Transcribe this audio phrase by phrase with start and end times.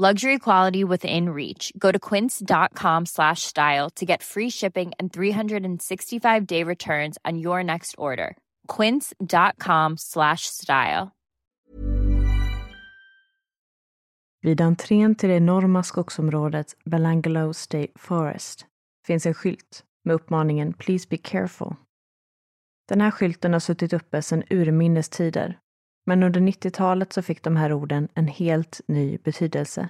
[0.00, 1.72] Luxury quality within reach.
[1.76, 7.64] Go to quince.com slash style to get free shipping and 365 day returns on your
[7.64, 8.36] next order.
[8.68, 11.10] Quince.com slash style.
[14.42, 18.66] Vid entrén till det enorma skogsområdet Belangelo State Forest
[19.06, 21.74] finns en skylt med uppmaningen Please be careful.
[22.88, 25.58] Den här skylten har suttit uppe sedan urminnes tider,
[26.08, 29.88] men under 90-talet så fick de här orden en helt ny betydelse.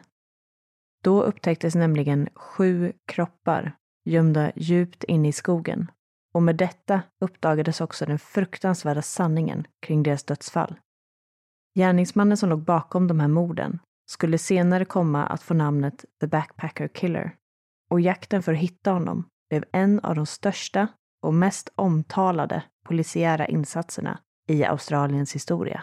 [1.05, 5.91] Då upptäcktes nämligen sju kroppar gömda djupt inne i skogen
[6.35, 10.79] och med detta uppdagades också den fruktansvärda sanningen kring deras dödsfall.
[11.79, 13.79] Gärningsmannen som låg bakom de här morden
[14.11, 17.35] skulle senare komma att få namnet The Backpacker Killer
[17.91, 20.89] och jakten för att hitta honom blev en av de största
[21.23, 25.83] och mest omtalade polisiära insatserna i Australiens historia.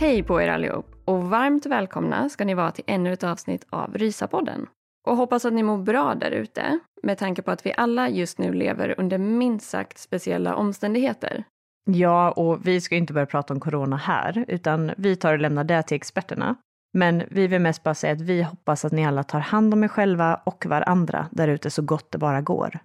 [0.00, 3.94] Hej på er allihop och varmt välkomna ska ni vara till ännu ett avsnitt av
[3.94, 4.66] Rysapodden.
[5.06, 8.38] Och hoppas att ni mår bra där ute med tanke på att vi alla just
[8.38, 11.44] nu lever under minst sagt speciella omständigheter.
[11.84, 15.64] Ja, och vi ska inte börja prata om corona här, utan vi tar och lämnar
[15.64, 16.56] det till experterna.
[16.92, 19.84] Men vi vill mest bara säga att vi hoppas att ni alla tar hand om
[19.84, 22.78] er själva och varandra där ute så gott det bara går.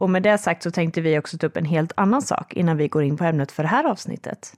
[0.00, 2.76] Och med det sagt så tänkte vi också ta upp en helt annan sak innan
[2.76, 4.52] vi går in på ämnet för det här avsnittet.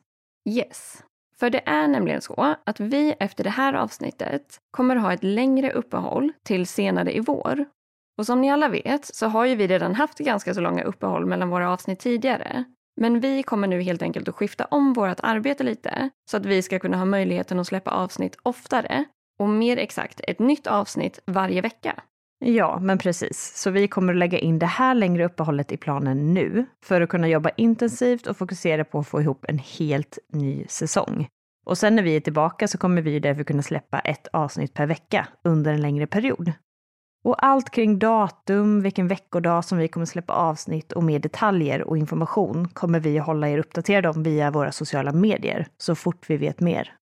[0.48, 1.02] Yes.
[1.40, 5.72] För det är nämligen så att vi efter det här avsnittet kommer ha ett längre
[5.72, 7.64] uppehåll till senare i vår.
[8.18, 11.26] Och som ni alla vet så har ju vi redan haft ganska så långa uppehåll
[11.26, 12.64] mellan våra avsnitt tidigare.
[13.00, 16.62] Men vi kommer nu helt enkelt att skifta om vårt arbete lite så att vi
[16.62, 19.04] ska kunna ha möjligheten att släppa avsnitt oftare
[19.38, 22.02] och mer exakt ett nytt avsnitt varje vecka.
[22.38, 23.52] Ja, men precis.
[23.56, 27.08] Så vi kommer att lägga in det här längre uppehållet i planen nu för att
[27.08, 31.28] kunna jobba intensivt och fokusera på att få ihop en helt ny säsong.
[31.66, 34.86] Och sen när vi är tillbaka så kommer vi därför kunna släppa ett avsnitt per
[34.86, 36.52] vecka under en längre period.
[37.24, 41.98] Och allt kring datum, vilken veckodag som vi kommer släppa avsnitt och mer detaljer och
[41.98, 46.36] information kommer vi att hålla er uppdaterade om via våra sociala medier så fort vi
[46.36, 46.92] vet mer.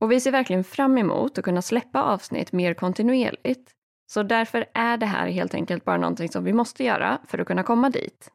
[0.00, 3.74] Och vi ser verkligen fram emot att kunna släppa avsnitt mer kontinuerligt.
[4.10, 7.46] Så därför är det här helt enkelt bara någonting som vi måste göra för att
[7.46, 8.30] kunna komma dit.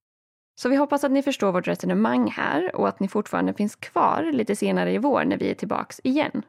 [0.61, 4.29] Så vi hoppas att ni förstår vårt resonemang här och att ni fortfarande finns kvar
[4.33, 6.41] lite senare i vår när vi är tillbaks igen.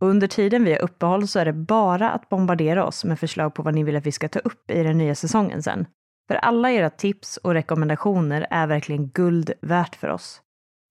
[0.00, 3.62] Under tiden vi har uppehåll så är det bara att bombardera oss med förslag på
[3.62, 5.86] vad ni vill att vi ska ta upp i den nya säsongen sen.
[6.28, 10.40] För alla era tips och rekommendationer är verkligen guld värt för oss.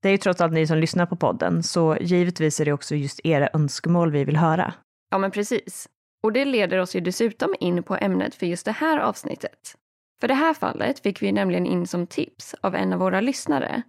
[0.02, 2.96] Det är ju trots allt ni som lyssnar på podden, så givetvis är det också
[2.96, 4.74] just era önskemål vi vill höra.
[5.10, 5.90] Ja, men precis.
[6.24, 9.76] Och det leder oss ju dessutom in på ämnet för just det här avsnittet.
[10.22, 13.82] För det här fallet fick vi nämligen in som tips av en av våra lyssnare.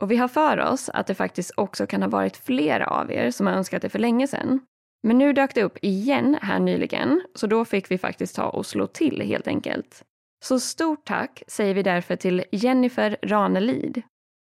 [0.00, 3.30] Och vi har för oss att det faktiskt också kan ha varit flera av er
[3.30, 4.60] som har önskat det för länge sedan.
[5.02, 8.66] Men nu dök det upp igen här nyligen, så då fick vi faktiskt ta och
[8.66, 10.04] slå till helt enkelt.
[10.44, 14.02] Så stort tack säger vi därför till Jennifer Ranelid.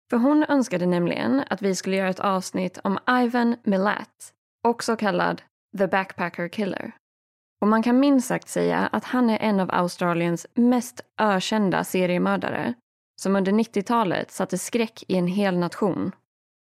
[0.10, 4.34] För hon önskade nämligen att vi skulle göra ett avsnitt om Ivan Milat,
[4.68, 5.42] också kallad
[5.78, 6.92] The Backpacker Killer.
[7.62, 12.74] Och man kan minst sagt säga att han är en av Australiens mest ökända seriemördare
[13.22, 16.12] som under 90-talet satte skräck i en hel nation.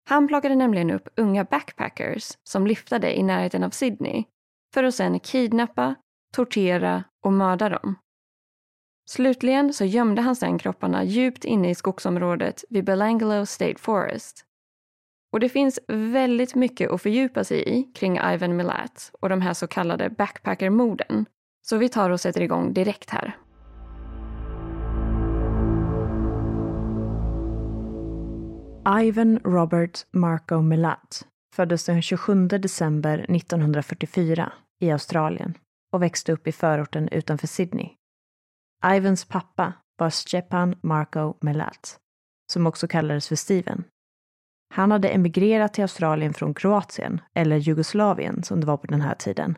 [0.10, 4.24] Han plockade nämligen upp unga backpackers som lyftade i närheten av Sydney
[4.74, 5.96] för att sedan kidnappa,
[6.34, 7.96] tortera och mörda dem.
[9.10, 14.46] Slutligen så gömde han sedan kropparna djupt inne i skogsområdet vid Belangelo State Forest.
[15.36, 19.54] Och det finns väldigt mycket att fördjupa sig i kring Ivan Milat och de här
[19.54, 21.26] så kallade backpackermorden.
[21.62, 23.38] Så vi tar och sätter igång direkt här.
[29.02, 35.58] Ivan Robert Marco Milat föddes den 27 december 1944 i Australien
[35.94, 37.90] och växte upp i förorten utanför Sydney.
[38.86, 42.00] Ivans pappa var Stepan Marco Melat,
[42.52, 43.84] som också kallades för Steven.
[44.76, 49.16] Han hade emigrerat till Australien från Kroatien, eller Jugoslavien som det var på den här
[49.16, 49.58] tiden.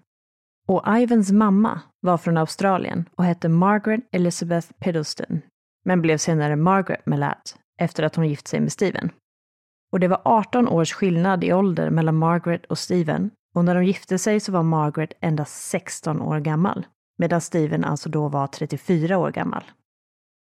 [0.67, 5.41] Och Ivans mamma var från Australien och hette Margaret Elizabeth Piddleston,
[5.85, 9.09] men blev senare Margaret Milat efter att hon gift sig med Steven.
[9.91, 13.85] Och det var 18 års skillnad i ålder mellan Margaret och Steven och när de
[13.85, 16.85] gifte sig så var Margaret endast 16 år gammal,
[17.17, 19.63] medan Steven alltså då var 34 år gammal.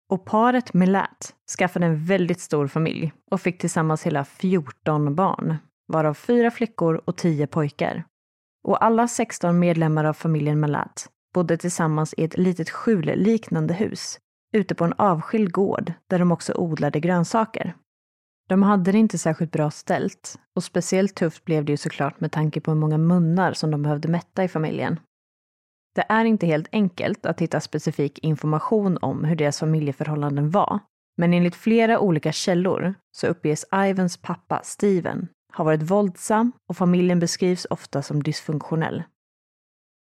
[0.09, 5.57] Och paret Milat skaffade en väldigt stor familj och fick tillsammans hela 14 barn,
[5.87, 8.03] varav fyra flickor och 10 pojkar.
[8.63, 14.19] Och alla 16 medlemmar av familjen Milat bodde tillsammans i ett litet skjulliknande hus
[14.53, 17.75] ute på en avskild gård där de också odlade grönsaker.
[18.49, 22.31] De hade det inte särskilt bra ställt och speciellt tufft blev det ju såklart med
[22.31, 24.99] tanke på hur många munnar som de behövde mätta i familjen.
[25.97, 30.79] Det är inte helt enkelt att hitta specifik information om hur deras familjeförhållanden var,
[31.17, 37.19] men enligt flera olika källor så uppges Ivans pappa Steven ha varit våldsam och familjen
[37.19, 39.03] beskrivs ofta som dysfunktionell.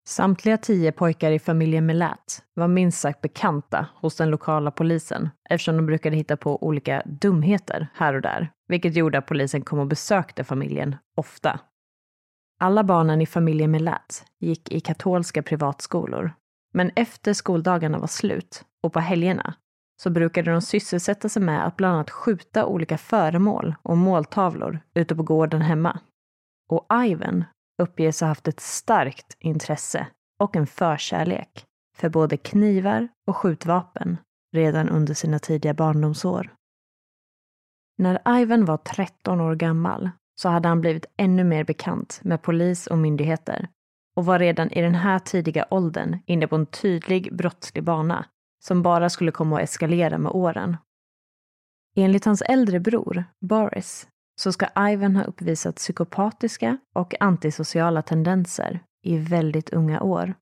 [0.09, 5.77] Samtliga tio pojkar i familjen Melat var minst sagt bekanta hos den lokala polisen eftersom
[5.77, 9.87] de brukade hitta på olika dumheter här och där, vilket gjorde att polisen kom och
[9.87, 11.61] besökte familjen ofta.
[12.61, 16.33] Alla barnen i familjen Melat gick i katolska privatskolor,
[16.75, 19.55] men efter skoldagarna var slut och på helgerna
[20.03, 25.17] så brukade de sysselsätta sig med att bland annat skjuta olika föremål och måltavlor ute
[25.17, 26.01] på gården hemma.
[26.69, 27.45] Och Ivan
[27.83, 30.07] uppges ha haft ett starkt intresse
[30.39, 31.65] och en förkärlek
[31.97, 34.17] för både knivar och skjutvapen
[34.53, 36.55] redan under sina tidiga barndomsår.
[37.99, 40.11] När Ivan var 13 år gammal
[40.41, 43.69] så hade han blivit ännu mer bekant med polis och myndigheter
[44.17, 48.27] och var redan i den här tidiga åldern inne på en tydlig brottslig bana
[48.65, 50.77] som bara skulle komma att eskalera med åren.
[51.97, 54.09] Enligt hans äldre bror, Boris,
[54.41, 60.35] så ska Ivan ha uppvisat psykopatiska och antisociala tendenser i väldigt unga år.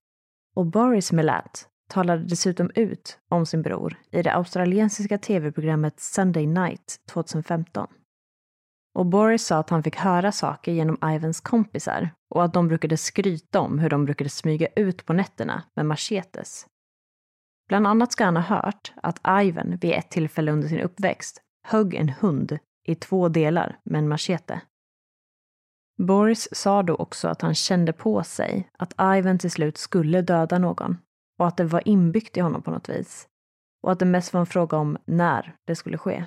[0.56, 6.96] Och Boris Melat talade dessutom ut om sin bror i det australiensiska tv-programmet Sunday Night
[7.12, 7.88] 2015.
[8.96, 12.96] Och Boris sa att han fick höra saker genom Ivans kompisar och att de brukade
[12.96, 16.66] skryta om hur de brukade smyga ut på nätterna med machetes.
[17.69, 21.94] Bland annat ska han ha hört att Ivan vid ett tillfälle under sin uppväxt högg
[21.94, 24.60] en hund i två delar med en machete.
[25.99, 30.58] Boris sa då också att han kände på sig att Ivan till slut skulle döda
[30.58, 30.99] någon
[31.38, 33.28] och att det var inbyggt i honom på något vis.
[33.82, 36.25] Och att det mest var en fråga om när det skulle ske.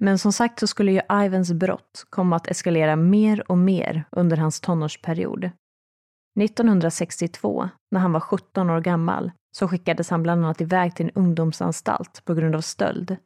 [0.00, 4.36] Men som sagt så skulle ju Ivans brott komma att eskalera mer och mer under
[4.36, 5.50] hans tonårsperiod.
[6.40, 11.12] 1962, när han var 17 år gammal, så skickades han bland annat iväg till en
[11.14, 13.16] ungdomsanstalt på grund av stöld.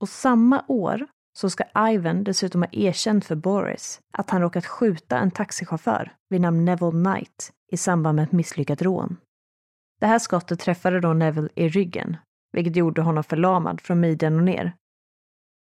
[0.00, 1.06] Och samma år
[1.38, 6.40] så ska Ivan dessutom ha erkänt för Boris att han råkat skjuta en taxichaufför vid
[6.40, 9.16] namn Neville Knight i samband med ett misslyckat rån.
[10.00, 12.16] Det här skottet träffade då Neville i ryggen,
[12.52, 14.72] vilket gjorde honom förlamad från midjan och ner.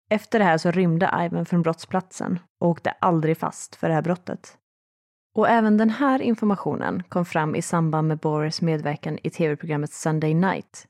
[0.09, 4.01] Efter det här så rymde Ivan från brottsplatsen och åkte aldrig fast för det här
[4.01, 4.57] brottet.
[5.35, 10.33] Och även den här informationen kom fram i samband med Boris medverkan i tv-programmet Sunday
[10.33, 10.87] Night.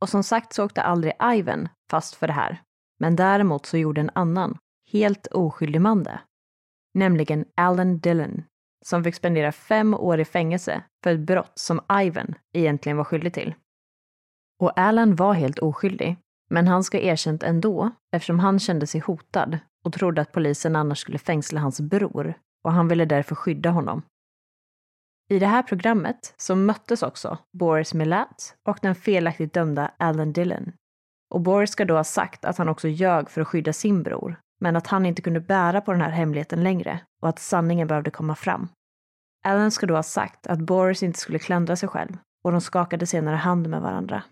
[0.00, 2.62] Och som sagt så åkte aldrig Ivan fast för det här,
[3.00, 4.58] men däremot så gjorde en annan,
[4.92, 6.20] helt oskyldig man det.
[6.94, 8.44] Nämligen Alan Dillon,
[8.84, 13.32] som fick spendera fem år i fängelse för ett brott som Ivan egentligen var skyldig
[13.34, 13.54] till.
[14.60, 16.16] Och Alan var helt oskyldig,
[16.48, 20.98] men han ska erkänt ändå eftersom han kände sig hotad och trodde att polisen annars
[20.98, 24.02] skulle fängsla hans bror och han ville därför skydda honom.
[25.30, 30.72] I det här programmet så möttes också Boris Milat och den felaktigt dömda Alan Dillon
[31.30, 34.40] och Boris ska då ha sagt att han också ljög för att skydda sin bror,
[34.60, 38.10] men att han inte kunde bära på den här hemligheten längre och att sanningen behövde
[38.10, 38.68] komma fram.
[39.44, 43.06] Alan ska då ha sagt att Boris inte skulle klandra sig själv och de skakade
[43.06, 44.22] senare hand med varandra.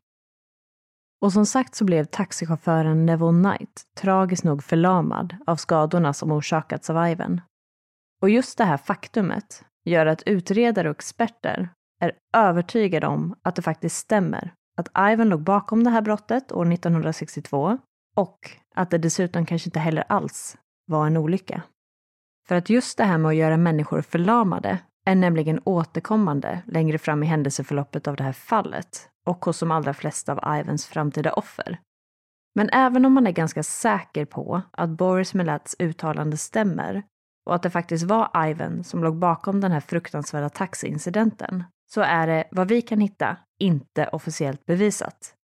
[1.23, 6.91] Och som sagt så blev taxichauffören Neville Knight tragiskt nog förlamad av skadorna som orsakats
[6.91, 7.41] av Ivan.
[8.23, 11.69] Och just det här faktumet gör att utredare och experter
[12.01, 16.73] är övertygade om att det faktiskt stämmer att Ivan låg bakom det här brottet år
[16.73, 17.79] 1962
[18.17, 20.57] och att det dessutom kanske inte heller alls
[20.87, 21.63] var en olycka.
[22.49, 27.23] För att just det här med att göra människor förlamade är nämligen återkommande längre fram
[27.23, 31.81] i händelseförloppet av det här fallet och hos de allra flesta av Ivans framtida offer.
[32.55, 37.03] Men även om man är ganska säker på att Boris Melats uttalande stämmer
[37.47, 42.27] och att det faktiskt var Ivan som låg bakom den här fruktansvärda taxiincidenten så är
[42.27, 45.35] det, vad vi kan hitta, inte officiellt bevisat.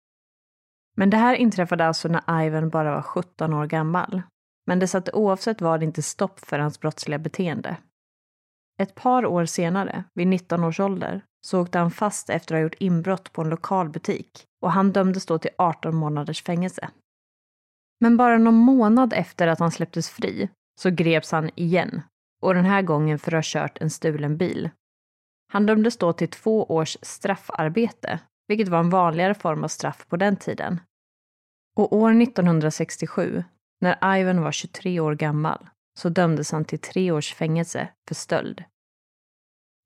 [0.97, 4.23] Men det här inträffade alltså när Ivan bara var 17 år gammal.
[4.67, 7.77] Men det satte oavsett vad inte stopp för hans brottsliga beteende.
[8.79, 12.62] Ett par år senare, vid 19 års ålder, så åkte han fast efter att ha
[12.62, 16.90] gjort inbrott på en lokal butik och han dömdes då till 18 månaders fängelse.
[18.00, 20.49] Men bara någon månad efter att han släpptes fri
[20.80, 22.02] så greps han igen
[22.42, 24.70] och den här gången för att ha kört en stulen bil.
[25.52, 30.16] Han dömdes då till två års straffarbete, vilket var en vanligare form av straff på
[30.16, 30.80] den tiden.
[31.76, 33.44] Och år 1967,
[33.80, 35.68] när Ivan var 23 år gammal,
[35.99, 38.64] så dömdes han till tre års fängelse för stöld.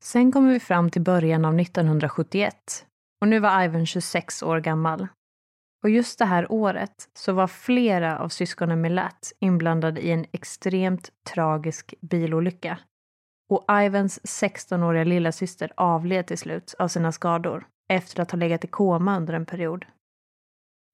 [0.06, 2.86] Sen kommer vi fram till början av 1971
[3.20, 5.08] och nu var Ivan 26 år gammal.
[5.84, 11.10] Och just det här året så var flera av syskonen Milat inblandade i en extremt
[11.34, 12.78] tragisk bilolycka.
[13.50, 18.68] Och Ivans 16-åriga lillasyster avled till slut av sina skador efter att ha legat i
[18.68, 19.84] koma under en period.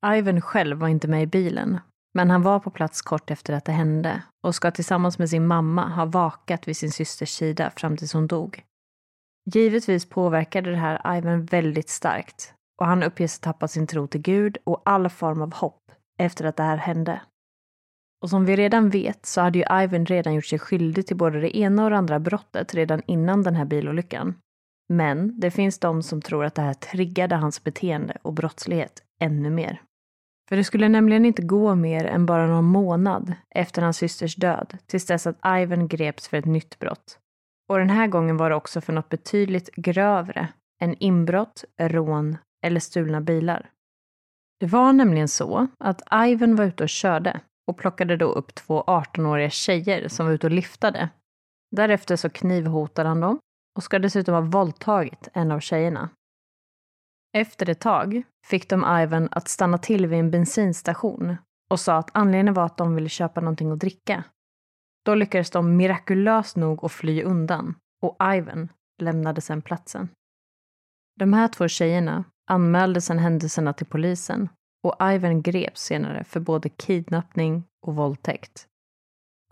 [0.06, 1.80] Ivan själv var inte med i bilen,
[2.14, 5.46] men han var på plats kort efter att det hände och ska tillsammans med sin
[5.46, 8.64] mamma ha vakat vid sin systers sida fram tills hon dog.
[9.50, 14.22] Givetvis påverkade det här Ivan väldigt starkt och han uppges ha tappat sin tro till
[14.22, 17.20] Gud och all form av hopp efter att det här hände.
[18.22, 21.40] Och som vi redan vet så hade ju Ivan redan gjort sig skyldig till både
[21.40, 24.34] det ena och det andra brottet redan innan den här bilolyckan.
[24.88, 29.50] Men det finns de som tror att det här triggade hans beteende och brottslighet ännu
[29.50, 29.82] mer.
[30.48, 34.78] För det skulle nämligen inte gå mer än bara någon månad efter hans systers död
[34.86, 37.18] tills dess att Ivan greps för ett nytt brott.
[37.72, 40.48] Och den här gången var det också för något betydligt grövre
[40.82, 42.36] än inbrott, rån
[42.66, 43.70] eller stulna bilar.
[44.60, 48.82] Det var nämligen så att Ivan var ute och körde och plockade då upp två
[48.82, 51.08] 18-åriga tjejer som var ute och liftade.
[51.76, 53.38] Därefter så knivhotade han dem
[53.76, 56.08] och ska dessutom ha våldtagit en av tjejerna.
[57.36, 61.36] Efter ett tag fick de Ivan att stanna till vid en bensinstation
[61.70, 64.24] och sa att anledningen var att de ville köpa någonting att dricka.
[65.04, 68.68] Då lyckades de mirakulöst nog att fly undan och Ivan
[69.02, 70.08] lämnade sen platsen.
[71.20, 74.48] De här två tjejerna anmälde sen händelserna till polisen
[74.84, 78.66] och Ivan greps senare för både kidnappning och våldtäkt.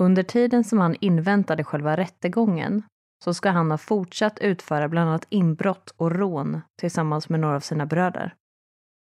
[0.00, 2.83] Under tiden som han inväntade själva rättegången
[3.25, 7.61] så ska han ha fortsatt utföra bland annat inbrott och rån tillsammans med några av
[7.61, 8.35] sina bröder.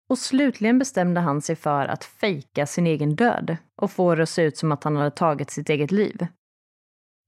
[0.09, 4.29] Och slutligen bestämde han sig för att fejka sin egen död och få det att
[4.29, 6.27] se ut som att han hade tagit sitt eget liv.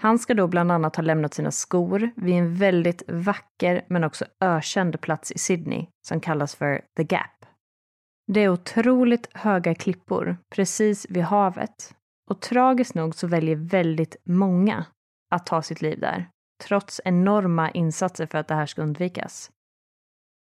[0.01, 4.25] Han ska då bland annat ha lämnat sina skor vid en väldigt vacker men också
[4.39, 7.45] ökänd plats i Sydney som kallas för The Gap.
[8.27, 11.95] Det är otroligt höga klippor precis vid havet
[12.29, 14.85] och tragiskt nog så väljer väldigt många
[15.31, 16.29] att ta sitt liv där
[16.63, 19.51] trots enorma insatser för att det här ska undvikas.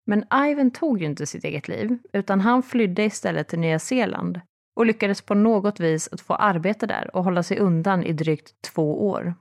[0.09, 4.41] Men Ivan tog ju inte sitt eget liv, utan han flydde istället till Nya Zeeland
[4.75, 8.61] och lyckades på något vis att få arbete där och hålla sig undan i drygt
[8.61, 9.33] två år.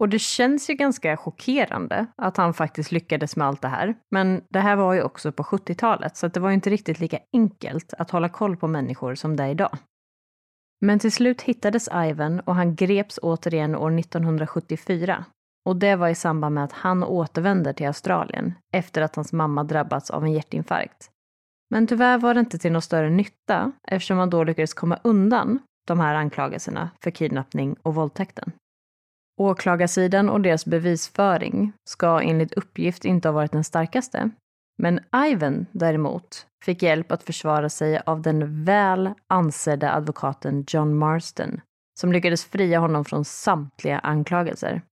[0.00, 3.94] Och det känns ju ganska chockerande att han faktiskt lyckades med allt det här.
[4.10, 7.18] Men det här var ju också på 70-talet, så det var ju inte riktigt lika
[7.32, 9.78] enkelt att hålla koll på människor som det är idag.
[10.80, 15.24] Men till slut hittades Ivan och han greps återigen år 1974
[15.64, 19.64] och det var i samband med att han återvänder till Australien efter att hans mamma
[19.64, 21.10] drabbats av en hjärtinfarkt.
[21.70, 25.58] Men tyvärr var det inte till någon större nytta eftersom han då lyckades komma undan
[25.86, 28.52] de här anklagelserna för kidnappning och våldtäkten.
[29.40, 34.30] Åklagarsidan och deras bevisföring ska enligt uppgift inte ha varit den starkaste.
[34.78, 41.60] Men Ivan däremot fick hjälp att försvara sig av den väl ansedda advokaten John Marston
[42.00, 44.82] som lyckades fria honom från samtliga anklagelser.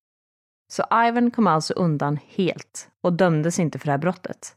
[0.72, 4.56] Så Ivan kom alltså undan helt och dömdes inte för det här brottet.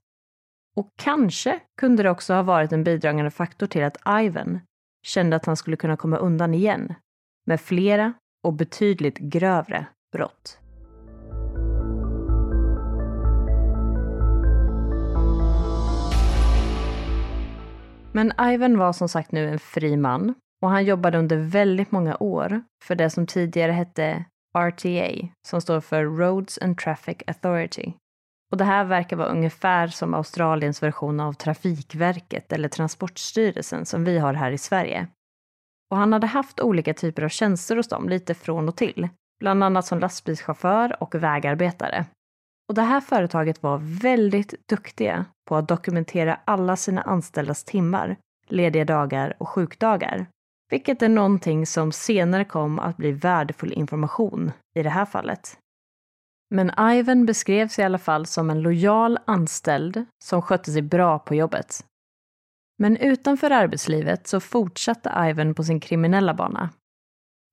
[0.75, 4.59] Och kanske kunde det också ha varit en bidragande faktor till att Ivan
[5.05, 6.93] kände att han skulle kunna komma undan igen
[7.45, 10.59] med flera och betydligt grövre brott.
[18.11, 22.17] Men Ivan var som sagt nu en fri man och han jobbade under väldigt många
[22.19, 24.25] år för det som tidigare hette
[24.57, 27.93] RTA, som står för Roads and Traffic Authority.
[28.51, 34.19] Och det här verkar vara ungefär som Australiens version av Trafikverket eller Transportstyrelsen som vi
[34.19, 35.07] har här i Sverige.
[35.91, 39.09] Och han hade haft olika typer av tjänster hos dem, lite från och till.
[39.39, 42.05] bland annat som lastbilschaufför och vägarbetare.
[42.69, 48.17] Och det här företaget var väldigt duktiga på att dokumentera alla sina anställdas timmar,
[48.47, 50.25] lediga dagar och sjukdagar.
[50.69, 55.57] Vilket är någonting som senare kom att bli värdefull information i det här fallet.
[56.49, 61.35] Men Ivan beskrevs i alla fall som en lojal anställd som skötte sig bra på
[61.35, 61.85] jobbet.
[62.79, 66.69] Men utanför arbetslivet så fortsatte Ivan på sin kriminella bana.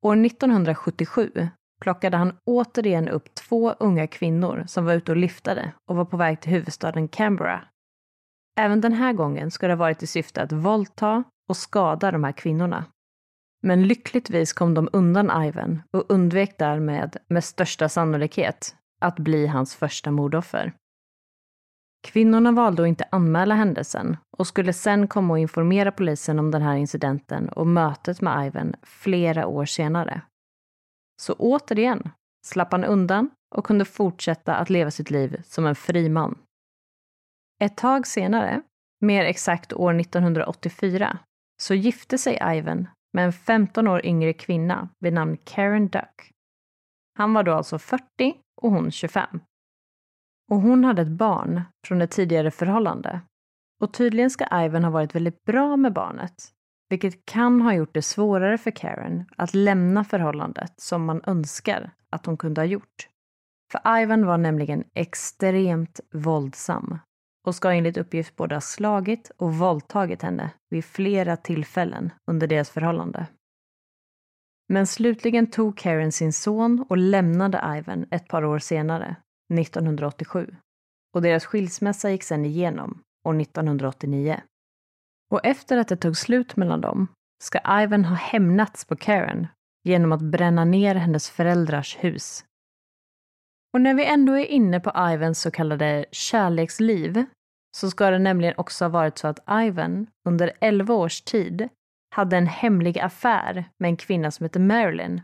[0.07, 1.49] År 1977
[1.81, 6.17] plockade han återigen upp två unga kvinnor som var ute och liftade och var på
[6.17, 7.65] väg till huvudstaden Canberra.
[8.61, 12.25] Även den här gången ska det ha varit i syfte att våldta och skada de
[12.25, 12.85] här kvinnorna.
[13.63, 19.75] Men lyckligtvis kom de undan Ivan och undvek därmed med största sannolikhet att bli hans
[19.75, 20.73] första mordoffer.
[22.03, 26.63] Kvinnorna valde att inte anmäla händelsen och skulle sen komma och informera polisen om den
[26.63, 30.23] här incidenten och mötet med Ivan flera år senare.
[31.23, 32.11] Så återigen
[32.47, 36.39] slapp han undan och kunde fortsätta att leva sitt liv som en fri man.
[37.63, 38.63] Ett tag senare,
[39.01, 41.19] mer exakt år 1984,
[41.63, 46.33] så gifte sig Ivan med en 15 år yngre kvinna vid namn Karen Duck.
[47.19, 48.03] Han var då alltså 40
[48.63, 49.41] och hon 25.
[50.51, 53.21] Och hon hade ett barn från ett tidigare förhållande.
[53.81, 56.53] Och tydligen ska Ivan ha varit väldigt bra med barnet,
[56.89, 62.27] vilket kan ha gjort det svårare för Karen att lämna förhållandet som man önskar att
[62.27, 63.09] hon kunde ha gjort.
[63.73, 66.99] För Ivan var nämligen extremt våldsam
[67.47, 72.71] och ska enligt uppgift både ha slagit och våldtagit henne vid flera tillfällen under deras
[72.71, 73.27] förhållande.
[74.69, 79.17] Men slutligen tog Karen sin son och lämnade Ivan ett par år senare,
[79.55, 80.57] 1987.
[81.15, 84.41] Och deras skilsmässa gick sedan igenom år 1989.
[85.31, 87.09] Och efter att det tog slut mellan dem
[87.43, 89.47] ska Ivan ha hämnats på Karen
[89.85, 92.45] genom att bränna ner hennes föräldrars hus.
[93.73, 97.25] Och när vi ändå är inne på Ivans så kallade kärleksliv
[97.77, 101.69] så ska det nämligen också ha varit så att Ivan under 11 års tid
[102.15, 105.23] hade en hemlig affär med en kvinna som hette Marilyn.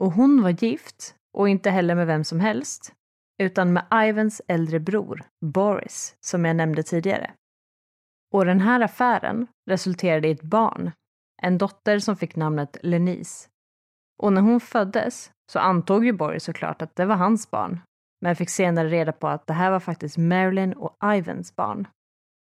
[0.00, 2.92] Och hon var gift och inte heller med vem som helst,
[3.42, 7.30] utan med Ivans äldre bror, Boris, som jag nämnde tidigare.
[8.32, 10.90] Och den här affären resulterade i ett barn,
[11.42, 13.48] en dotter som fick namnet Lenise.
[14.22, 17.80] Och när hon föddes så antog ju Boris såklart att det var hans barn,
[18.20, 21.88] men fick senare reda på att det här var faktiskt Marilyn och Ivans barn.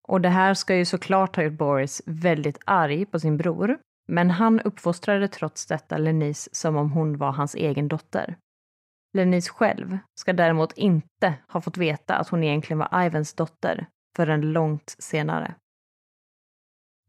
[0.08, 4.30] Och det här ska ju såklart ha gjort Boris väldigt arg på sin bror, men
[4.30, 8.36] han uppfostrade trots detta Lenise som om hon var hans egen dotter.
[9.14, 14.52] Lenise själv ska däremot inte ha fått veta att hon egentligen var Ivans dotter förrän
[14.52, 15.54] långt senare.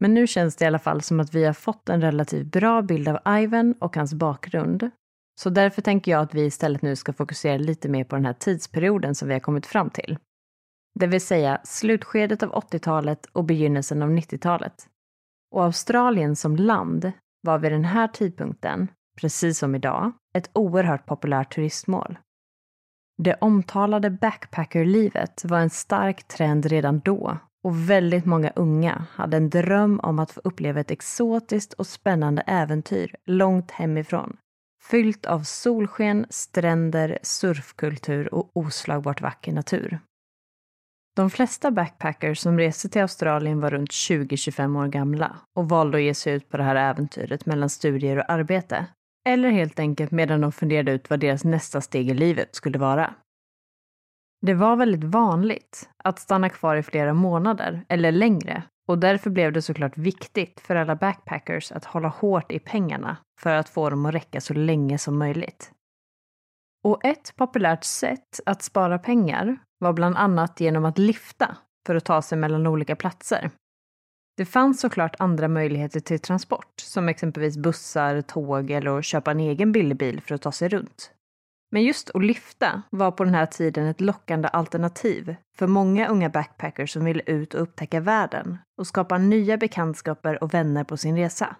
[0.00, 2.82] Men nu känns det i alla fall som att vi har fått en relativt bra
[2.82, 4.90] bild av Ivan och hans bakgrund.
[5.40, 8.32] Så därför tänker jag att vi istället nu ska fokusera lite mer på den här
[8.32, 10.18] tidsperioden som vi har kommit fram till
[10.98, 14.86] det vill säga slutskedet av 80-talet och begynnelsen av 90-talet.
[15.54, 18.88] Och Australien som land var vid den här tidpunkten,
[19.20, 22.18] precis som idag, ett oerhört populärt turistmål.
[23.22, 29.50] Det omtalade backpackerlivet var en stark trend redan då och väldigt många unga hade en
[29.50, 34.36] dröm om att få uppleva ett exotiskt och spännande äventyr långt hemifrån.
[34.90, 40.00] Fyllt av solsken, stränder, surfkultur och oslagbart vacker natur.
[41.16, 46.04] De flesta backpackers som reste till Australien var runt 20-25 år gamla och valde att
[46.04, 48.86] ge sig ut på det här äventyret mellan studier och arbete.
[49.28, 53.14] Eller helt enkelt medan de funderade ut vad deras nästa steg i livet skulle vara.
[54.46, 59.52] Det var väldigt vanligt att stanna kvar i flera månader eller längre och därför blev
[59.52, 64.06] det såklart viktigt för alla backpackers att hålla hårt i pengarna för att få dem
[64.06, 65.72] att räcka så länge som möjligt.
[66.84, 72.04] Och ett populärt sätt att spara pengar var bland annat genom att lyfta för att
[72.04, 73.50] ta sig mellan olika platser.
[74.38, 79.40] Det fanns såklart andra möjligheter till transport, som exempelvis bussar, tåg eller att köpa en
[79.40, 81.10] egen billig bil för att ta sig runt.
[81.70, 86.28] Men just att lyfta var på den här tiden ett lockande alternativ för många unga
[86.28, 91.16] backpackers som ville ut och upptäcka världen och skapa nya bekantskaper och vänner på sin
[91.16, 91.56] resa.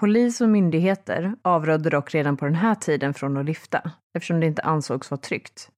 [0.00, 4.46] Polis och myndigheter avrådde dock redan på den här tiden från att lyfta eftersom det
[4.46, 5.70] inte ansågs vara tryggt.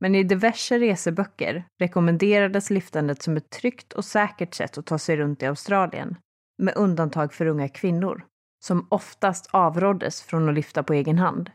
[0.00, 5.16] Men i diverse reseböcker rekommenderades lyftandet som ett tryggt och säkert sätt att ta sig
[5.16, 6.16] runt i Australien,
[6.62, 8.26] med undantag för unga kvinnor,
[8.64, 11.50] som oftast avråddes från att lyfta på egen hand.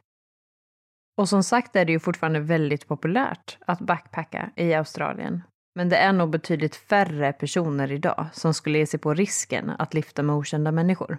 [1.18, 5.44] Och som sagt är det ju fortfarande väldigt populärt att backpacka i Australien,
[5.76, 9.94] men det är nog betydligt färre personer idag som skulle ge sig på risken att
[9.94, 11.18] lyfta med okända människor.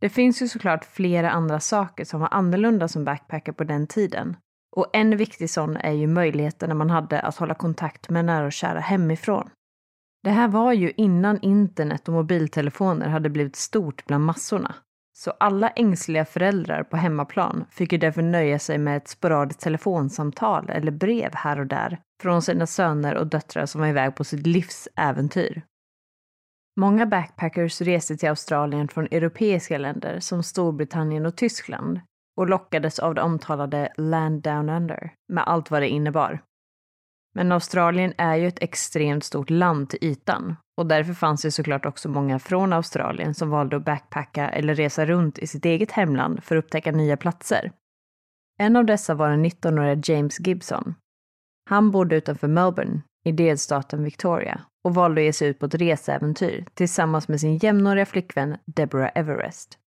[0.00, 4.36] Det finns ju såklart flera andra saker som var annorlunda som backpacker på den tiden.
[4.76, 8.52] Och en viktig sån är ju möjligheten man hade att hålla kontakt med nära och
[8.52, 9.50] kära hemifrån.
[10.22, 14.74] Det här var ju innan internet och mobiltelefoner hade blivit stort bland massorna.
[15.12, 20.70] Så alla ängsliga föräldrar på hemmaplan fick ju därför nöja sig med ett sporadiskt telefonsamtal
[20.70, 24.46] eller brev här och där från sina söner och döttrar som var iväg på sitt
[24.46, 25.62] livs äventyr.
[26.76, 32.00] Många backpackers reste till Australien från europeiska länder som Storbritannien och Tyskland
[32.40, 36.42] och lockades av det omtalade Land Down Under med allt vad det innebar.
[37.34, 41.86] Men Australien är ju ett extremt stort land till ytan och därför fanns det såklart
[41.86, 46.44] också många från Australien som valde att backpacka eller resa runt i sitt eget hemland
[46.44, 47.72] för att upptäcka nya platser.
[48.58, 50.94] En av dessa var den 19-åriga James Gibson.
[51.70, 55.74] Han bodde utanför Melbourne i delstaten Victoria och valde att ge sig ut på ett
[55.74, 59.79] reseäventyr tillsammans med sin jämnåriga flickvän Deborah Everest.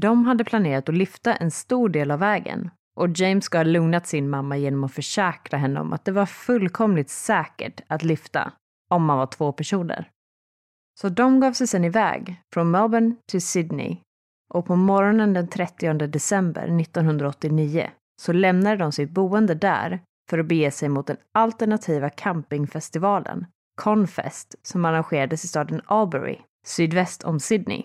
[0.00, 4.06] De hade planerat att lyfta en stor del av vägen och James ska ha lugnat
[4.06, 8.52] sin mamma genom att försäkra henne om att det var fullkomligt säkert att lyfta
[8.90, 10.10] om man var två personer.
[11.00, 13.96] Så de gav sig sedan iväg från Melbourne till Sydney
[14.54, 17.90] och på morgonen den 30 december 1989
[18.22, 24.54] så lämnade de sitt boende där för att bege sig mot den alternativa campingfestivalen Confest
[24.62, 27.82] som arrangerades i staden Albury, sydväst om Sydney.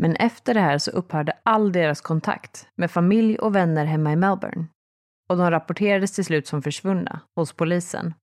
[0.00, 4.16] Men efter det här så upphörde all deras kontakt med familj och vänner hemma i
[4.16, 4.66] Melbourne
[5.28, 8.14] och de rapporterades till slut som försvunna hos polisen.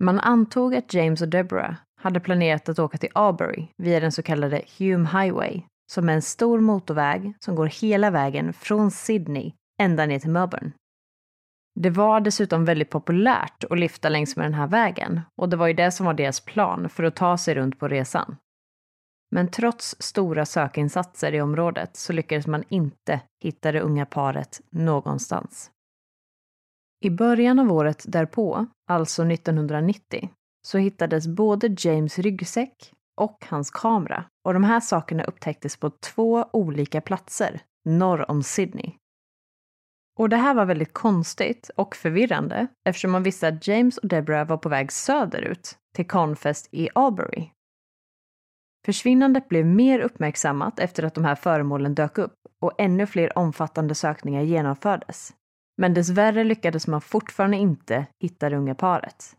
[0.00, 4.22] Man antog att James och Deborah hade planerat att åka till Albury via den så
[4.22, 10.06] kallade Hume Highway som är en stor motorväg som går hela vägen från Sydney ända
[10.06, 10.72] ner till Melbourne.
[11.80, 15.66] Det var dessutom väldigt populärt att lyfta längs med den här vägen och det var
[15.66, 18.36] ju det som var deras plan för att ta sig runt på resan.
[19.30, 25.70] Men trots stora sökinsatser i området så lyckades man inte hitta det unga paret någonstans.
[27.04, 30.30] I början av året därpå, alltså 1990,
[30.66, 36.48] så hittades både James ryggsäck och hans kamera och de här sakerna upptäcktes på två
[36.52, 38.92] olika platser norr om Sydney.
[40.18, 44.48] Och det här var väldigt konstigt och förvirrande eftersom man visste att James och Deborah
[44.48, 47.50] var på väg söderut till Confest i Albury.
[48.86, 53.94] Försvinnandet blev mer uppmärksammat efter att de här föremålen dök upp och ännu fler omfattande
[53.94, 55.32] sökningar genomfördes.
[55.76, 59.36] Men dessvärre lyckades man fortfarande inte hitta det unga paret.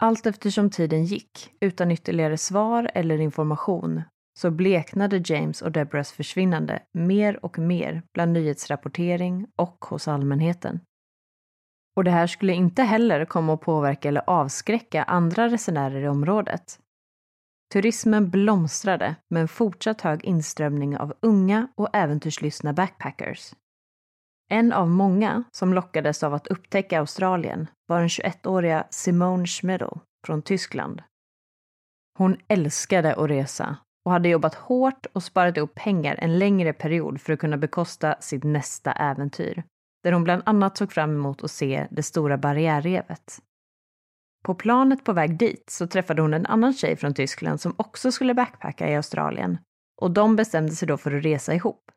[0.00, 4.02] Allt eftersom tiden gick, utan ytterligare svar eller information,
[4.38, 10.80] så bleknade James och Deborahs försvinnande mer och mer bland nyhetsrapportering och hos allmänheten.
[11.96, 16.80] Och det här skulle inte heller komma att påverka eller avskräcka andra resenärer i området.
[17.72, 23.54] Turismen blomstrade med en fortsatt hög inströmning av unga och äventyrslystna backpackers.
[24.50, 29.84] En av många som lockades av att upptäcka Australien var den 21-åriga Simone Schmidl
[30.26, 31.02] från Tyskland.
[32.18, 37.20] Hon älskade att resa och hade jobbat hårt och sparat ihop pengar en längre period
[37.20, 39.62] för att kunna bekosta sitt nästa äventyr,
[40.02, 43.38] där hon bland annat såg fram emot att se det stora barriärrevet.
[44.48, 48.12] På planet på väg dit så träffade hon en annan tjej från Tyskland som också
[48.12, 49.58] skulle backpacka i Australien
[50.00, 51.90] och de bestämde sig då för att resa ihop.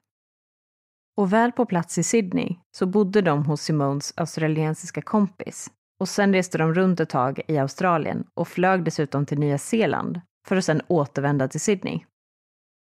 [1.18, 6.34] Och väl på plats i Sydney så bodde de hos Simons australiensiska kompis och sen
[6.34, 10.66] reste de runt ett tag i Australien och flög dessutom till Nya Zeeland för att
[10.66, 12.00] sen återvända till Sydney.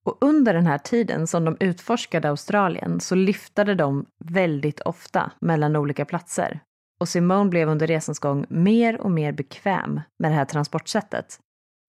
[0.07, 5.77] Och under den här tiden som de utforskade Australien så lyftade de väldigt ofta mellan
[5.77, 6.61] olika platser.
[7.01, 11.39] Och Simone blev under resans gång mer och mer bekväm med det här transportsättet.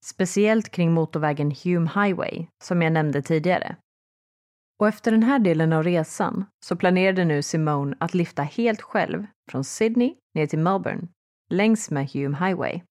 [0.05, 3.75] Speciellt kring motorvägen Hume Highway, som jag nämnde tidigare.
[4.79, 9.25] Och efter den här delen av resan så planerade nu Simone att lyfta helt själv
[9.51, 11.07] från Sydney ner till Melbourne
[11.49, 12.81] längs med Hume Highway.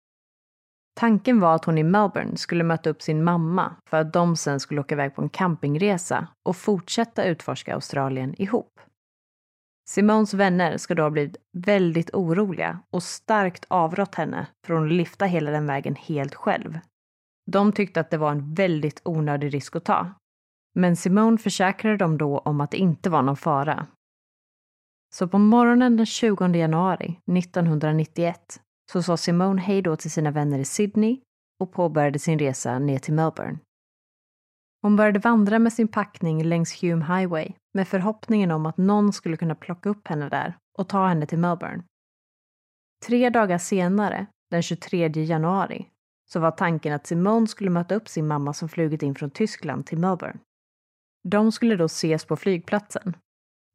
[0.96, 4.60] Tanken var att hon i Melbourne skulle möta upp sin mamma för att de sen
[4.60, 8.80] skulle åka iväg på en campingresa och fortsätta utforska Australien ihop.
[9.88, 15.24] Simons vänner ska då ha blivit väldigt oroliga och starkt avrått henne från att lyfta
[15.24, 16.78] hela den vägen helt själv.
[17.50, 20.14] De tyckte att det var en väldigt onödig risk att ta.
[20.74, 23.86] Men Simone försäkrade dem då om att det inte var någon fara.
[25.14, 28.60] Så på morgonen den 20 januari 1991
[28.92, 31.20] så sa Simone hej då till sina vänner i Sydney
[31.60, 33.58] och påbörjade sin resa ner till Melbourne.
[34.82, 39.36] Hon började vandra med sin packning längs Hume Highway med förhoppningen om att någon skulle
[39.36, 41.82] kunna plocka upp henne där och ta henne till Melbourne.
[43.06, 45.88] Tre dagar senare, den 23 januari,
[46.30, 49.86] så var tanken att Simone skulle möta upp sin mamma som flugit in från Tyskland
[49.86, 50.38] till Melbourne.
[51.28, 53.16] De skulle då ses på flygplatsen.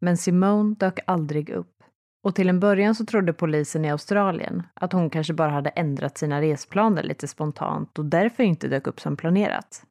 [0.02, 1.84] Men Simone dök aldrig upp.
[2.24, 6.18] Och till en början så trodde polisen i Australien att hon kanske bara hade ändrat
[6.18, 9.86] sina resplaner lite spontant och därför inte dök upp som planerat.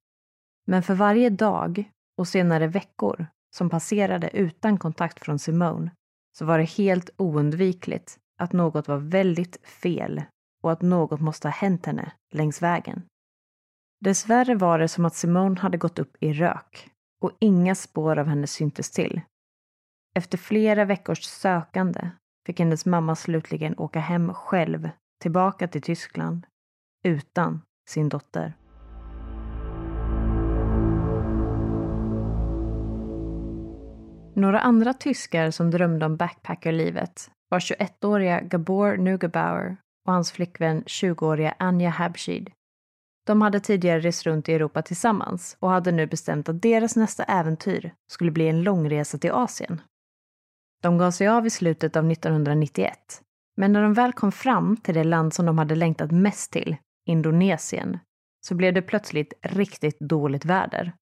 [0.67, 5.91] Men för varje dag och senare veckor som passerade utan kontakt från Simone
[6.39, 10.23] så var det helt oundvikligt att något var väldigt fel
[10.63, 13.03] och att något måste ha hänt henne längs vägen.
[14.01, 18.27] Dessvärre var det som att Simone hade gått upp i rök och inga spår av
[18.27, 19.21] henne syntes till.
[20.15, 22.11] Efter flera veckors sökande
[22.47, 24.91] fick hennes mamma slutligen åka hem själv
[25.23, 26.47] tillbaka till Tyskland
[27.05, 28.55] utan sin dotter.
[34.39, 41.55] Några andra tyskar som drömde om backpackerlivet var 21-åriga Gabor Nugebauer och hans flickvän 20-åriga
[41.59, 42.51] Anja Habshid.
[43.27, 47.25] De hade tidigare rest runt i Europa tillsammans och hade nu bestämt att deras nästa
[47.25, 49.81] äventyr skulle bli en långresa till Asien.
[50.83, 53.23] De gav sig av i slutet av 1991,
[53.57, 56.77] men när de väl kom fram till det land som de hade längtat mest till,
[57.07, 57.99] Indonesien,
[58.47, 60.93] så blev det plötsligt riktigt dåligt väder.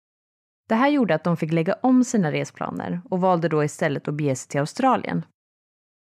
[0.68, 4.14] Det här gjorde att de fick lägga om sina resplaner och valde då istället att
[4.14, 5.24] bege sig till Australien.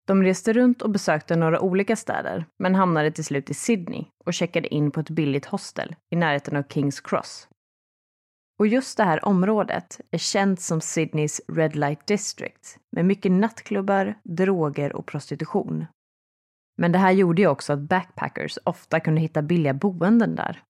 [0.06, 4.34] De reste runt och besökte några olika städer, men hamnade till slut i Sydney och
[4.34, 7.48] checkade in på ett billigt hostel i närheten av Kings Cross.
[8.58, 14.14] Och just det här området är känt som Sydneys Red Light District med mycket nattklubbar,
[14.22, 15.86] droger och prostitution.
[16.78, 20.62] Men det här gjorde ju också att backpackers ofta kunde hitta billiga boenden där.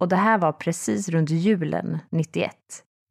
[0.00, 2.56] Och det här var precis runt julen 91.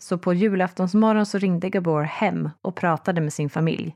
[0.04, 3.96] Så på julaftonsmorgon så ringde Gabor hem och pratade med sin familj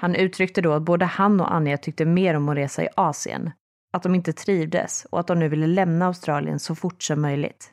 [0.00, 3.50] han uttryckte då att både han och Anja tyckte mer om att resa i Asien,
[3.92, 7.70] att de inte trivdes och att de nu ville lämna Australien så fort som möjligt.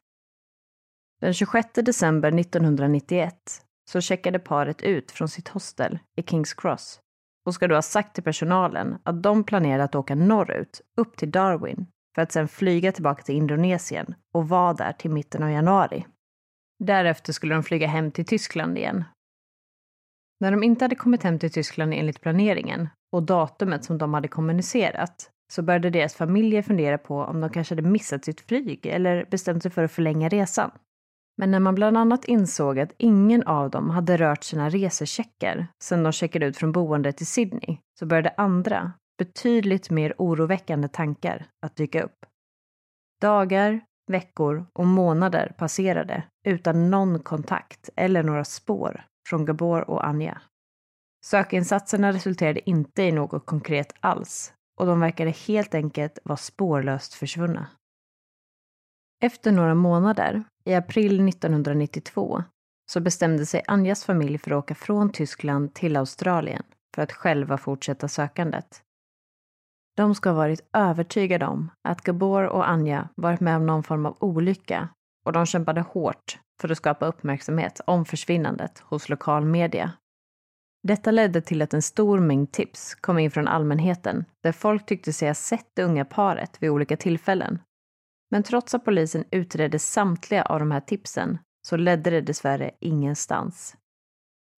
[1.22, 3.36] Den 26 december 1991
[3.91, 7.00] så checkade paret ut från sitt hostel i Kings Cross
[7.46, 11.32] och ska då ha sagt till personalen att de planerade att åka norrut, upp till
[11.32, 16.06] Darwin, för att sedan flyga tillbaka till Indonesien och vara där till mitten av januari.
[16.84, 19.04] Därefter skulle de flyga hem till Tyskland igen
[20.43, 24.28] när de inte hade kommit hem till Tyskland enligt planeringen och datumet som de hade
[24.28, 29.26] kommunicerat så började deras familjer fundera på om de kanske hade missat sitt flyg eller
[29.26, 30.72] bestämt sig för att förlänga resan.
[31.38, 36.04] Men när man bland annat insåg att ingen av dem hade rört sina resecheckar sedan
[36.04, 41.76] de checkade ut från boendet i Sydney så började andra, betydligt mer oroväckande tankar att
[41.76, 42.26] dyka upp.
[43.22, 50.42] Dagar, veckor och månader passerade utan någon kontakt eller några spår från Gabor och Anja.
[51.26, 57.68] Sökinsatserna resulterade inte i något konkret alls och de verkade helt enkelt vara spårlöst försvunna.
[59.24, 62.44] Efter några månader, i april 1992,
[62.92, 66.63] så bestämde sig Anjas familj för att åka från Tyskland till Australien
[66.96, 68.84] för att själva fortsätta sökandet.
[69.95, 74.06] De ska ha varit övertygade om att Gabor och Anja varit med om någon form
[74.06, 74.89] av olycka
[75.25, 79.91] och de kämpade hårt för att skapa uppmärksamhet om försvinnandet hos lokal media.
[80.88, 85.13] Detta ledde till att en stor mängd tips kom in från allmänheten där folk tyckte
[85.13, 87.60] sig ha sett det unga paret vid olika tillfällen.
[88.32, 93.75] Men trots att polisen utredde samtliga av de här tipsen så ledde det dessvärre ingenstans.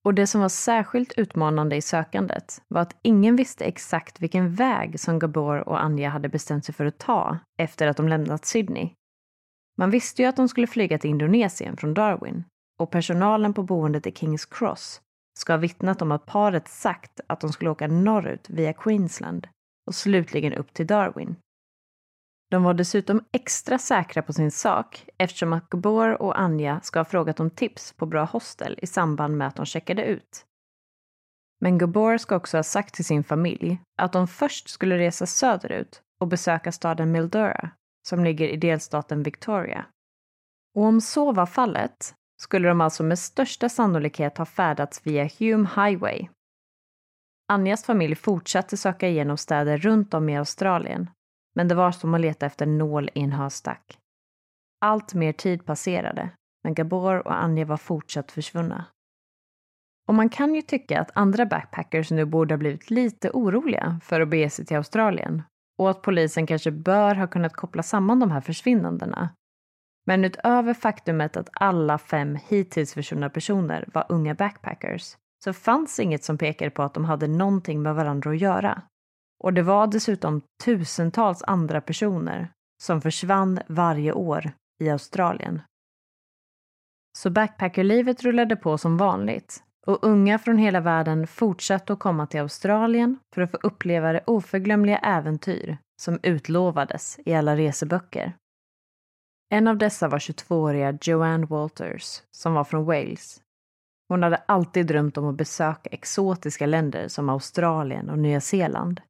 [0.06, 5.00] Och det som var särskilt utmanande i sökandet var att ingen visste exakt vilken väg
[5.00, 8.90] som Gabor och Anja hade bestämt sig för att ta efter att de lämnat Sydney.
[9.78, 12.44] Man visste ju att de skulle flyga till Indonesien från Darwin
[12.80, 15.02] och personalen på boendet i Kings Cross
[15.40, 19.48] ska ha vittnat om att paret sagt att de skulle åka norrut via Queensland
[19.88, 21.36] och slutligen upp till Darwin.
[22.56, 27.06] De var dessutom extra säkra på sin sak eftersom att Gabor och Anja ska ha
[27.06, 30.46] frågat om tips på bra hostel i samband med att de checkade ut.
[31.62, 36.02] Men Gabor ska också ha sagt till sin familj att de först skulle resa söderut
[36.20, 37.70] och besöka staden Mildura
[38.08, 39.86] som ligger i delstaten Victoria.
[40.76, 45.70] Och om så var fallet skulle de alltså med största sannolikhet ha färdats via Hume
[45.76, 46.28] Highway.
[47.48, 51.10] Anjas familj fortsatte söka igenom städer runt om i Australien,
[51.56, 54.00] men det var som att leta efter en nål i en höstack.
[54.82, 56.30] Allt mer tid passerade,
[56.64, 58.86] men Gabor och Anja var fortsatt försvunna.
[60.08, 64.22] Och man kan ju tycka att andra backpackers nu borde ha blivit lite oroliga för
[64.22, 65.44] att bege sig till Australien
[65.78, 69.30] och att polisen kanske bör ha kunnat koppla samman de här försvinnandena.
[70.06, 76.24] Men utöver faktumet att alla fem hittills försvunna personer var unga backpackers så fanns inget
[76.24, 78.82] som pekade på att de hade någonting med varandra att göra.
[79.46, 82.52] Och det var dessutom tusentals andra personer
[82.84, 84.52] som försvann varje år
[84.84, 85.62] i Australien.
[87.18, 92.40] Så backpackerlivet rullade på som vanligt och unga från hela världen fortsatte att komma till
[92.40, 98.34] Australien för att få uppleva det oförglömliga äventyr som utlovades i alla reseböcker.
[99.50, 103.42] En av dessa var 22-åriga Joanne Walters som var från Wales.
[104.10, 109.02] Hon hade alltid drömt om att besöka exotiska länder som Australien och Nya Zeeland.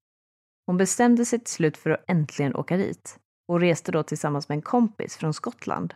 [0.68, 4.56] Hon bestämde sig till slut för att äntligen åka dit och reste då tillsammans med
[4.56, 5.94] en kompis från Skottland.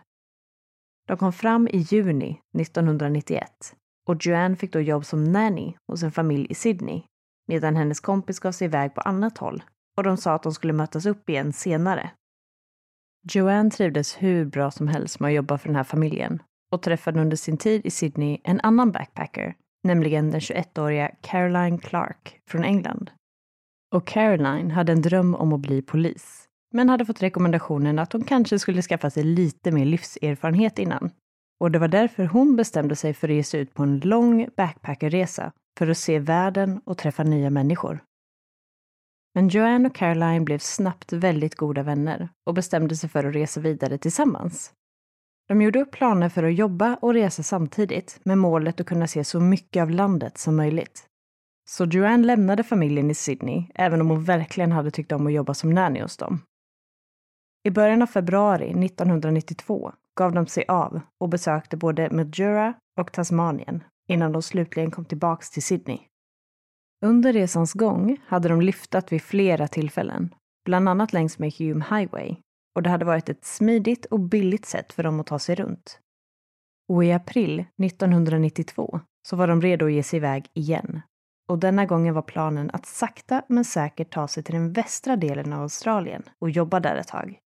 [1.08, 3.76] De kom fram i juni 1991
[4.08, 7.02] och Joanne fick då jobb som nanny hos en familj i Sydney
[7.48, 9.64] medan hennes kompis gav sig iväg på annat håll
[9.98, 12.12] och de sa att de skulle mötas upp igen senare.
[13.32, 17.22] Joanne trivdes hur bra som helst med att jobba för den här familjen och träffade
[17.22, 23.12] under sin tid i Sydney en annan backpacker, nämligen den 21-åriga Caroline Clark från England.
[23.96, 28.24] Och Caroline hade en dröm om att bli polis, men hade fått rekommendationen att hon
[28.24, 31.12] kanske skulle skaffa sig lite mer livserfarenhet innan.
[31.60, 34.50] Och det var därför hon bestämde sig för att ge sig ut på en lång
[34.58, 38.04] backpackerresa för att se världen och träffa nya människor.
[39.36, 43.60] Men Joanne och Caroline blev snabbt väldigt goda vänner och bestämde sig för att resa
[43.60, 44.74] vidare tillsammans.
[45.48, 49.24] De gjorde upp planer för att jobba och resa samtidigt med målet att kunna se
[49.24, 51.09] så mycket av landet som möjligt.
[51.72, 55.54] Så Joanne lämnade familjen i Sydney, även om hon verkligen hade tyckt om att jobba
[55.54, 56.42] som nanny hos dem.
[57.68, 63.84] I början av februari 1992 gav de sig av och besökte både Mildura och Tasmanien
[64.08, 66.00] innan de slutligen kom tillbaks till Sydney.
[67.06, 72.36] Under resans gång hade de lyftat vid flera tillfällen, bland annat längs med Hume Highway,
[72.76, 76.00] och det hade varit ett smidigt och billigt sätt för dem att ta sig runt.
[76.88, 81.02] Och i april 1992 så var de redo att ge sig iväg igen.
[81.50, 85.54] Och denna gången var planen att sakta men säkert ta sig till den västra delen
[85.54, 87.40] av Australien och jobba där ett tag.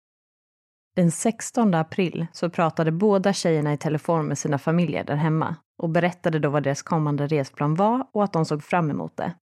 [0.95, 5.89] Den 16 april så pratade båda tjejerna i telefon med sina familjer där hemma och
[5.89, 9.33] berättade då vad deras kommande resplan var och att de såg fram emot det.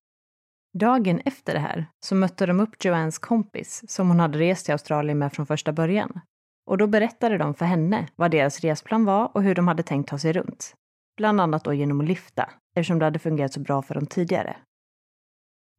[0.80, 4.72] Dagen efter det här så mötte de upp Joannes kompis som hon hade rest till
[4.72, 6.19] Australien med från första början.
[6.65, 10.10] Och då berättade de för henne vad deras resplan var och hur de hade tänkt
[10.10, 10.76] ta sig runt.
[11.20, 14.58] Bland annat då genom att lyfta, eftersom det hade fungerat så bra för dem tidigare.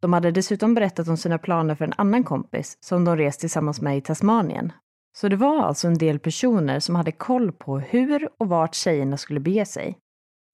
[0.02, 3.80] De hade dessutom berättat om sina planer för en annan kompis som de rest tillsammans
[3.80, 4.72] med i Tasmanien.
[5.18, 9.16] Så det var alltså en del personer som hade koll på hur och vart tjejerna
[9.16, 9.98] skulle bege sig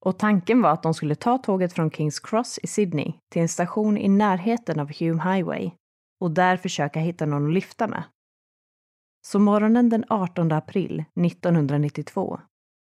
[0.05, 3.49] och tanken var att de skulle ta tåget från Kings Cross i Sydney till en
[3.49, 5.71] station i närheten av Hume Highway
[6.21, 8.05] och där försöka hitta någon att lyfta med.
[9.27, 12.41] Så morgonen den 18 april 1992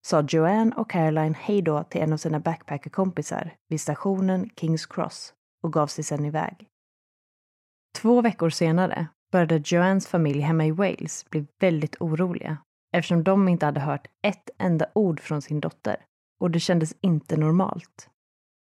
[0.07, 5.73] sa Joanne och Caroline hejdå till en av sina backpackerkompisar vid stationen Kings Cross och
[5.73, 6.67] gav sig sedan iväg.
[7.97, 12.57] Två veckor senare började Joannes familj hemma i Wales bli väldigt oroliga
[12.95, 15.97] eftersom de inte hade hört ett enda ord från sin dotter
[16.39, 18.09] och det kändes inte normalt.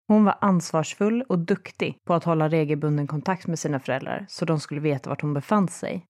[0.07, 4.59] Hon var ansvarsfull och duktig på att hålla regelbunden kontakt med sina föräldrar så de
[4.59, 6.05] skulle veta vart hon befann sig.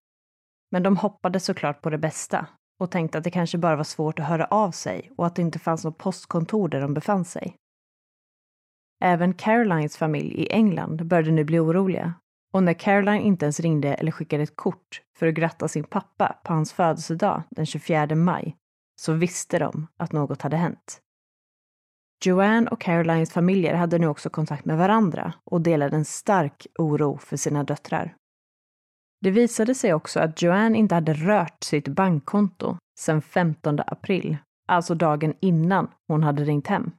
[0.71, 2.47] Men de hoppades såklart på det bästa
[2.79, 5.41] och tänkte att det kanske bara var svårt att höra av sig och att det
[5.41, 7.55] inte fanns något postkontor där de befann sig.
[9.03, 12.13] Även Carolines familj i England började nu bli oroliga
[12.53, 16.39] och när Caroline inte ens ringde eller skickade ett kort för att gratta sin pappa
[16.43, 18.55] på hans födelsedag den 24 maj
[19.01, 21.01] så visste de att något hade hänt.
[22.25, 27.17] Joanne och Carolines familjer hade nu också kontakt med varandra och delade en stark oro
[27.17, 28.15] för sina döttrar.
[29.21, 34.95] Det visade sig också att Joanne inte hade rört sitt bankkonto sedan 15 april, alltså
[34.95, 36.91] dagen innan hon hade ringt hem.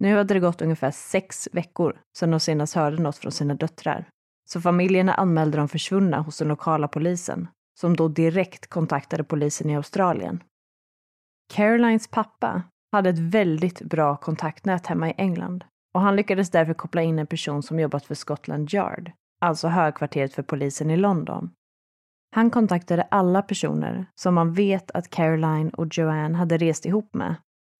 [0.00, 4.08] Nu hade det gått ungefär sex veckor sedan de senast hörde något från sina döttrar,
[4.48, 7.48] så familjerna anmälde dem försvunna hos den lokala polisen,
[7.80, 10.42] som då direkt kontaktade polisen i Australien.
[11.54, 17.02] Carolines pappa hade ett väldigt bra kontaktnät hemma i England och han lyckades därför koppla
[17.02, 21.50] in en person som jobbat för Scotland Yard, alltså högkvarteret för polisen i London.
[22.34, 27.34] Han kontaktade alla personer som man vet att Caroline och Joanne hade rest ihop med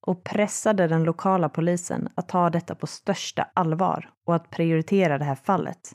[0.06, 5.24] och pressade den lokala polisen att ta detta på största allvar och att prioritera det
[5.24, 5.92] här fallet.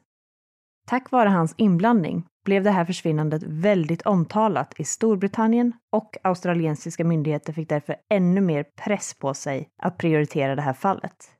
[0.88, 7.54] Tack vare hans inblandning blev det här försvinnandet väldigt omtalat i Storbritannien och australiensiska myndigheter
[7.54, 11.32] fick därför ännu mer press på sig att prioritera det här fallet.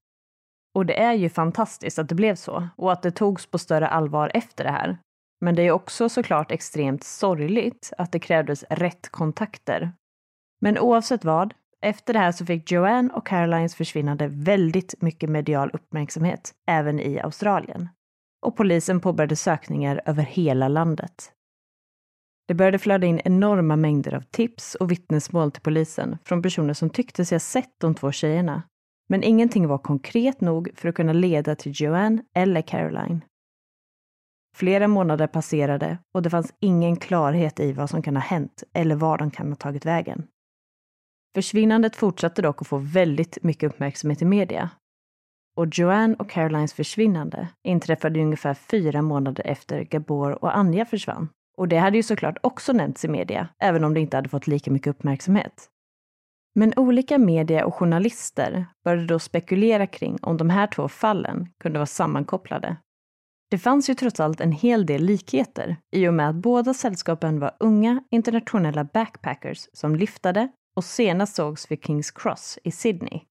[0.76, 3.88] Och det är ju fantastiskt att det blev så och att det togs på större
[3.88, 4.98] allvar efter det här.
[5.42, 9.92] Men det är också såklart extremt sorgligt att det krävdes rätt kontakter.
[10.62, 15.70] Men oavsett vad, efter det här så fick Joanne och Carolines försvinnande väldigt mycket medial
[15.74, 17.90] uppmärksamhet, även i Australien
[18.44, 21.32] och polisen påbörjade sökningar över hela landet.
[22.48, 26.74] Det Det började flöda in enorma mängder av tips och vittnesmål till polisen från personer
[26.74, 28.64] som tyckte sig ha sett de två tjejerna.
[29.10, 33.22] Men ingenting var konkret nog för att kunna leda till Joanne eller Caroline.
[34.56, 38.96] Flera månader passerade och det fanns ingen klarhet i vad som kan ha hänt eller
[38.96, 40.28] var de kan ha tagit vägen.
[41.36, 44.70] Försvinnandet fortsatte dock att få väldigt mycket uppmärksamhet i media.
[45.56, 51.30] Och Joanne och Carolines försvinnande inträffade ungefär fyra månader efter Gabor och Anja försvann.
[51.58, 54.48] Och det hade ju såklart också nämnts i media, även om det inte hade fått
[54.48, 55.70] lika mycket uppmärksamhet.
[56.56, 61.80] Men olika media och journalister började då spekulera kring om de här två fallen kunde
[61.80, 62.78] vara sammankopplade.
[63.50, 67.40] Det fanns ju trots allt en hel del likheter i och med att båda sällskapen
[67.40, 73.22] var unga internationella backpackers som lyftade och senast sågs vid Kings Cross i Sydney.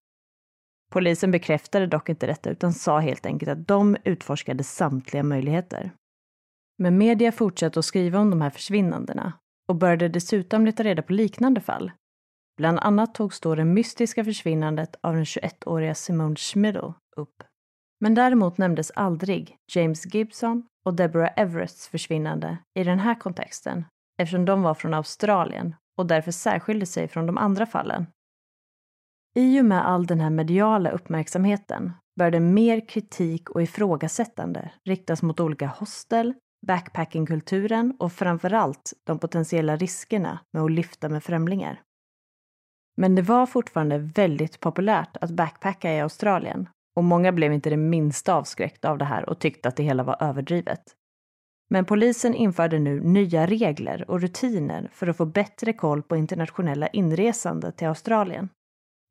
[0.92, 5.92] Polisen bekräftade dock inte detta utan sa helt enkelt att de utforskade samtliga möjligheter.
[6.78, 9.32] Men media fortsatte att skriva om de här försvinnandena
[9.68, 11.92] och började dessutom leta reda på liknande fall.
[12.56, 17.42] Bland annat togs då det mystiska försvinnandet av den 21-åriga Simone Schmidl upp.
[18.00, 23.84] Men däremot nämndes aldrig James Gibson och Deborah Everests försvinnande i den här kontexten
[24.18, 28.06] eftersom de var från Australien och därför särskilde sig från de andra fallen.
[29.34, 35.40] I och med all den här mediala uppmärksamheten började mer kritik och ifrågasättande riktas mot
[35.40, 36.34] olika hostel,
[36.66, 41.80] backpackingkulturen och framförallt de potentiella riskerna med att lyfta med främlingar.
[42.96, 47.76] Men det var fortfarande väldigt populärt att backpacka i Australien och många blev inte det
[47.76, 50.82] minsta avskräckta av det här och tyckte att det hela var överdrivet.
[51.70, 56.88] Men polisen införde nu nya regler och rutiner för att få bättre koll på internationella
[56.88, 58.48] inresande till Australien.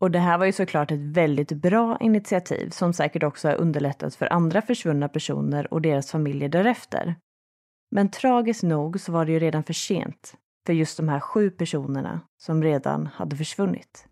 [0.02, 4.16] Och det här var ju såklart ett väldigt bra initiativ som säkert också har underlättat
[4.16, 7.16] för andra försvunna personer och deras familjer därefter.
[7.92, 10.34] Men tragiskt nog så var det ju redan för sent
[10.66, 14.08] för just de här sju personerna som redan hade försvunnit.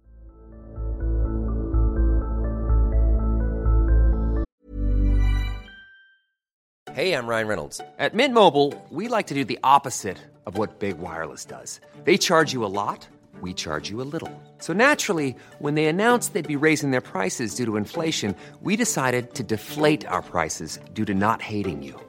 [6.99, 7.81] Hej, jag Ryan Reynolds.
[7.97, 11.79] At Mint Mobile, we like to do the opposite of what Big Wireless does.
[12.03, 13.07] They charge you a lot,
[13.41, 14.31] we charge you a little.
[14.57, 19.33] So naturally, when they announced they'd be raising their prices due to inflation, we decided
[19.35, 22.08] to deflate our prices due to not hating you.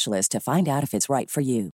[0.29, 1.69] to find out if it's right for you.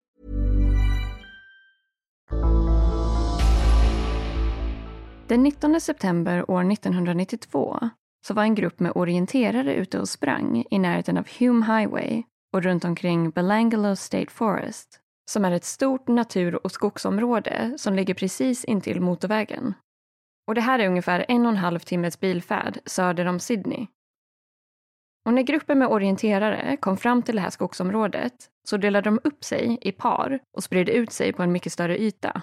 [5.28, 7.90] Den 19 september år 1992
[8.26, 12.22] så var en grupp med orienterare ute och sprang i närheten av Hume Highway
[12.54, 15.00] och runt omkring Belangalo State Forest
[15.30, 19.74] som är ett stort natur och skogsområde som ligger precis intill motorvägen.
[20.46, 23.86] Och det här är ungefär en och en halv timmes bilfärd söder om Sydney.
[25.24, 28.34] Och när gruppen med orienterare kom fram till det här skogsområdet
[28.68, 31.98] så delade de upp sig i par och spred ut sig på en mycket större
[32.02, 32.42] yta.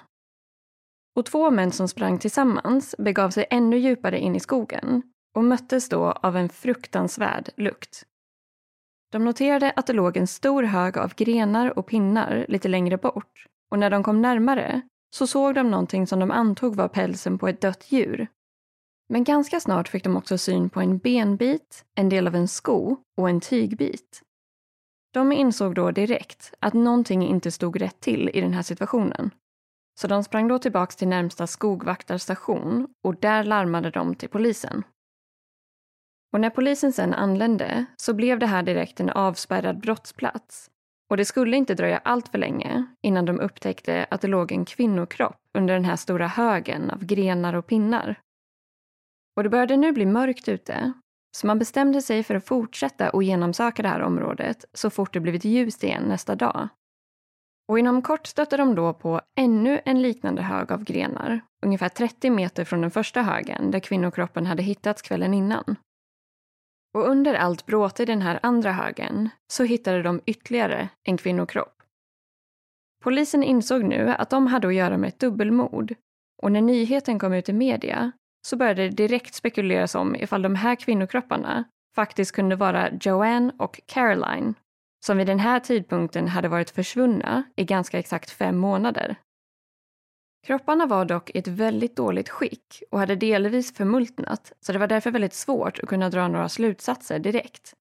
[1.16, 5.02] Och två män som sprang tillsammans begav sig ännu djupare in i skogen
[5.36, 8.04] och möttes då av en fruktansvärd lukt.
[9.12, 13.48] De noterade att det låg en stor hög av grenar och pinnar lite längre bort
[13.72, 14.82] och när de kom närmare
[15.16, 18.28] så såg de någonting som de antog var pälsen på ett dött djur.
[19.12, 22.98] Men ganska snart fick de också syn på en benbit, en del av en sko
[23.18, 24.22] och en tygbit.
[25.14, 29.32] De insåg då direkt att någonting inte stod rätt till i den här situationen.
[30.00, 34.84] Så de sprang då tillbaks till närmsta skogvaktarstation och där larmade de till polisen.
[36.34, 40.70] Och när polisen sen anlände så blev det här direkt en avspärrad brottsplats.
[41.10, 44.66] Och det skulle inte dröja allt för länge innan de upptäckte att det låg en
[44.66, 48.20] kvinnokropp under den här stora högen av grenar och pinnar.
[49.36, 50.94] Och det började nu bli mörkt ute,
[51.38, 55.20] så man bestämde sig för att fortsätta och genomsöka det här området så fort det
[55.20, 56.70] blivit ljust igen nästa dag.
[57.68, 62.30] Och inom kort stötte de då på ännu en liknande hög av grenar, ungefär 30
[62.30, 65.76] meter från den första högen där kvinnokroppen hade hittats kvällen innan.
[66.94, 71.84] Och under allt bråte i den här andra högen så hittade de ytterligare en kvinnokropp.
[73.04, 75.96] Polisen insåg nu att de hade att göra med ett dubbelmord
[76.42, 78.12] och när nyheten kom ut i media
[78.42, 81.64] så började det direkt spekuleras om ifall de här kvinnokropparna
[81.96, 84.54] faktiskt kunde vara Joanne och Caroline
[85.06, 89.16] som vid den här tidpunkten hade varit försvunna i ganska exakt fem månader.
[90.48, 94.88] Kropparna var dock i ett väldigt dåligt skick och hade delvis förmultnat så det var
[94.88, 97.74] därför väldigt svårt att kunna dra några slutsatser direkt.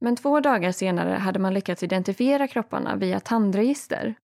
[0.00, 4.14] Men två dagar senare hade man lyckats identifiera kropparna via tandregister.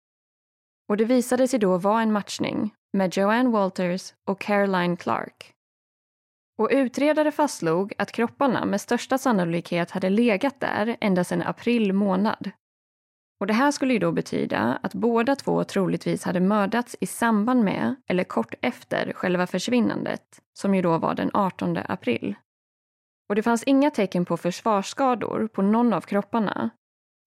[0.88, 5.52] Och det visade sig då vara en matchning med Joanne Walters och Caroline Clark.
[6.58, 12.52] Och utredare fastslog att kropparna med största sannolikhet hade legat där ända sedan april månad
[13.40, 17.64] och det här skulle ju då betyda att båda två troligtvis hade mördats i samband
[17.64, 22.34] med eller kort efter själva försvinnandet, som ju då var den 18 april.
[23.28, 26.70] Och det fanns inga tecken på försvarsskador på någon av kropparna,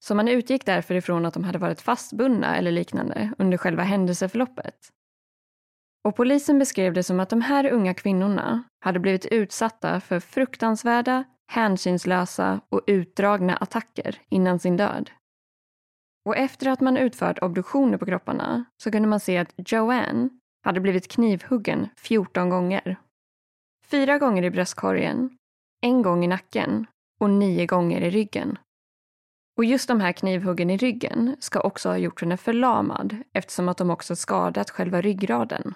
[0.03, 4.75] så man utgick därför ifrån att de hade varit fastbundna eller liknande under själva händelseförloppet.
[6.03, 11.23] Och polisen beskrev det som att de här unga kvinnorna hade blivit utsatta för fruktansvärda,
[11.51, 15.11] hänsynslösa och utdragna attacker innan sin död.
[16.25, 20.29] Och efter att man utfört obduktioner på kropparna så kunde man se att Joanne
[20.63, 22.95] hade blivit knivhuggen 14 gånger.
[23.85, 25.37] Fyra gånger i bröstkorgen,
[25.81, 26.85] en gång i nacken
[27.19, 28.57] och nio gånger i ryggen.
[29.57, 33.77] Och just de här knivhuggen i ryggen ska också ha gjort henne förlamad eftersom att
[33.77, 35.73] de också skadat själva ryggraden.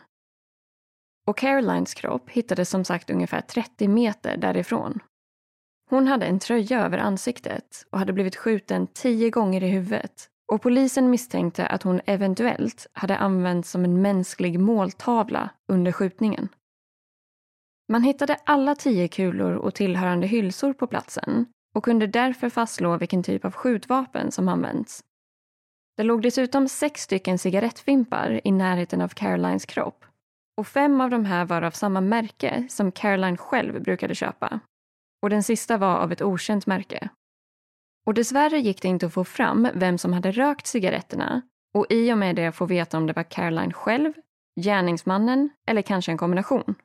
[1.28, 4.99] Och Carolines kropp hittades som sagt ungefär 30 meter därifrån.
[5.89, 10.61] Hon hade en tröja över ansiktet och hade blivit skjuten tio gånger i huvudet och
[10.61, 16.49] polisen misstänkte att hon eventuellt hade använts som en mänsklig måltavla under skjutningen.
[17.91, 21.45] Man hittade alla tio kulor och tillhörande hylsor på platsen
[21.76, 25.03] och kunde därför fastslå vilken typ av skjutvapen som använts.
[25.97, 30.05] Det låg dessutom sex stycken cigarettfimpar i närheten av Carolines kropp
[30.58, 34.60] och fem av de här var av samma märke som Caroline själv brukade köpa.
[35.22, 37.10] Och den sista var av ett okänt märke.
[38.06, 41.41] Och dessvärre gick det inte att få fram vem som hade rökt cigaretterna
[41.74, 44.14] och i och med det få veta om det var Caroline själv,
[44.62, 46.76] gärningsmannen eller kanske en kombination.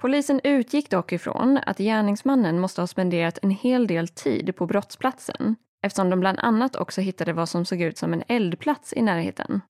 [0.00, 5.56] Polisen utgick dock ifrån att gärningsmannen måste ha spenderat en hel del tid på brottsplatsen
[5.82, 9.60] eftersom de bland annat också hittade vad som såg ut som en eldplats i närheten.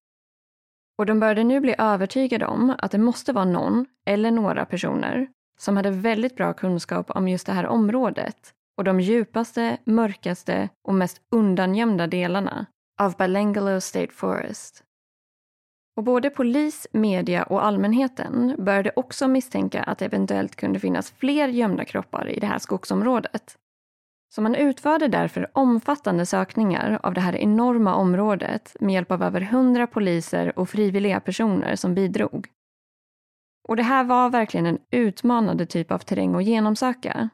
[0.99, 5.29] Och de började nu bli övertygade om att det måste vara någon eller några personer
[5.59, 10.95] som hade väldigt bra kunskap om just det här området och de djupaste, mörkaste och
[10.95, 12.67] mest undangömda delarna
[13.01, 14.83] av Balangalo State Forest.
[15.97, 21.49] Och både polis, media och allmänheten började också misstänka att det eventuellt kunde finnas fler
[21.49, 23.57] gömda kroppar i det här skogsområdet.
[24.35, 29.41] Så man utförde därför omfattande sökningar av det här enorma området med hjälp av över
[29.41, 32.49] hundra poliser och frivilliga personer som bidrog.
[33.69, 37.31] Och det här var verkligen en utmanande typ av terräng att genomsöka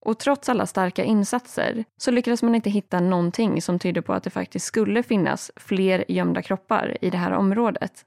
[0.00, 4.22] och trots alla starka insatser så lyckades man inte hitta någonting som tydde på att
[4.22, 8.04] det faktiskt skulle finnas fler gömda kroppar i det här området.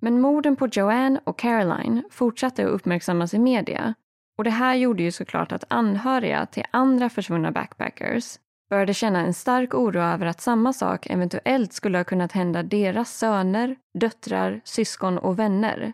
[0.00, 3.94] Men morden på Joanne och Caroline fortsatte att uppmärksammas i media
[4.38, 8.38] och det här gjorde ju såklart att anhöriga till andra försvunna backpackers
[8.70, 13.18] började känna en stark oro över att samma sak eventuellt skulle ha kunnat hända deras
[13.18, 15.92] söner, döttrar, syskon och vänner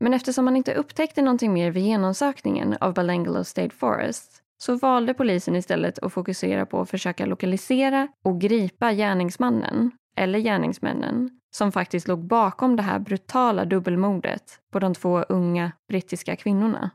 [0.00, 5.14] men eftersom man inte upptäckte någonting mer vid genomsökningen av Balangalo State Forest så valde
[5.14, 12.08] polisen istället att fokusera på att försöka lokalisera och gripa gärningsmannen, eller gärningsmännen, som faktiskt
[12.08, 16.90] låg bakom det här brutala dubbelmordet på de två unga brittiska kvinnorna.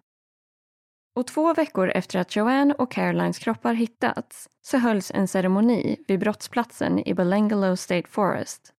[1.16, 6.20] Och två veckor efter att Joanne och Carolines kroppar hittats så hölls en ceremoni vid
[6.20, 8.74] brottsplatsen i Belengalo State Forest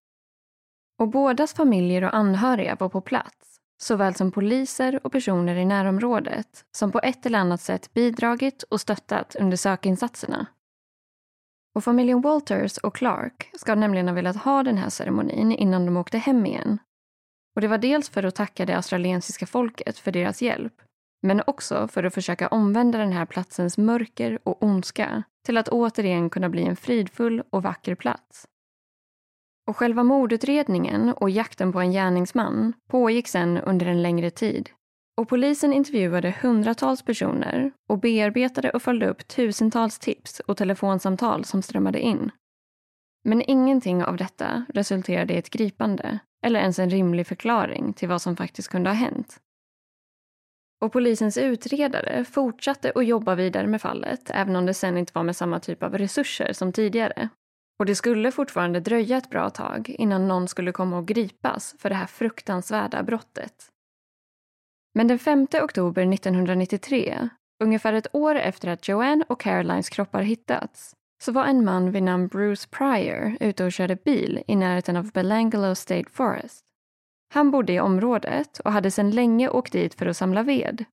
[0.99, 6.65] Och bådas familjer och anhöriga var på plats, såväl som poliser och personer i närområdet
[6.77, 10.47] som på ett eller annat sätt bidragit och stöttat under sökinsatserna.
[11.75, 15.97] Och familjen Walters och Clark ska nämligen ha velat ha den här ceremonin innan de
[15.97, 16.79] åkte hem igen.
[17.55, 20.83] Och det var dels för att tacka det australiensiska folket för deras hjälp,
[21.23, 26.31] men också för att försöka omvända den här platsens mörker och ondska till att återigen
[26.31, 28.47] kunna bli en fridfull och vacker plats.
[29.67, 34.71] Och själva mordutredningen och jakten på en gärningsman pågick sedan under en längre tid.
[35.17, 41.63] Och polisen intervjuade hundratals personer och bearbetade och följde upp tusentals tips och telefonsamtal som
[41.63, 42.31] strömmade in.
[43.25, 48.23] Men ingenting av detta resulterade i ett gripande eller ens en rimlig förklaring till vad
[48.23, 49.41] som faktiskt kunde ha hänt.
[50.81, 55.23] Och polisens utredare fortsatte att jobba vidare med fallet även om det sen inte var
[55.23, 57.29] med samma typ av resurser som tidigare.
[57.79, 61.89] Och det skulle fortfarande dröja ett bra tag innan någon skulle komma och gripas för
[61.89, 63.71] det här fruktansvärda brottet.
[64.95, 67.29] Men den 5 oktober 1993,
[67.65, 72.03] ungefär ett år efter att Joanne och Carolines kroppar hittats, så var en man vid
[72.03, 76.66] namn Bruce Pryor ute och körde bil i närheten av Belangelo State Forest.
[77.35, 80.85] Han bodde i området och hade sedan länge åkt dit för att samla ved.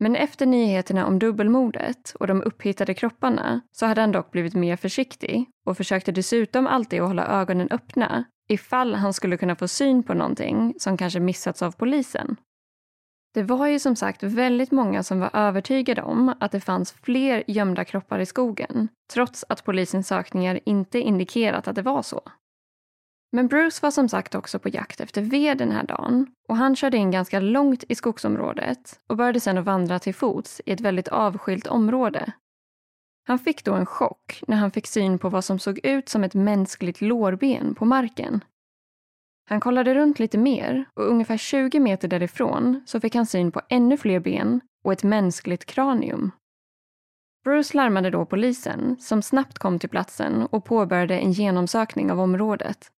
[0.00, 4.76] Men efter nyheterna om dubbelmordet och de upphittade kropparna så hade han dock blivit mer
[4.76, 10.02] försiktig och försökte dessutom alltid att hålla ögonen öppna ifall han skulle kunna få syn
[10.02, 12.36] på någonting som kanske missats av polisen.
[13.34, 17.44] Det var ju som sagt väldigt många som var övertygade om att det fanns fler
[17.46, 22.20] gömda kroppar i skogen trots att polisens sökningar inte indikerat att det var så.
[23.34, 26.76] Men Bruce var som sagt också på jakt efter ved den här dagen och han
[26.76, 30.80] körde in ganska långt i skogsområdet och började sedan att vandra till fots i ett
[30.80, 32.32] väldigt avskilt område.
[33.26, 36.24] Han fick då en chock när han fick syn på vad som såg ut som
[36.24, 38.44] ett mänskligt lårben på marken.
[39.48, 43.60] Han kollade runt lite mer och ungefär 20 meter därifrån så fick han syn på
[43.68, 46.30] ännu fler ben och ett mänskligt kranium.
[47.44, 52.90] Bruce larmade då polisen som snabbt kom till platsen och påbörjade en genomsökning av området.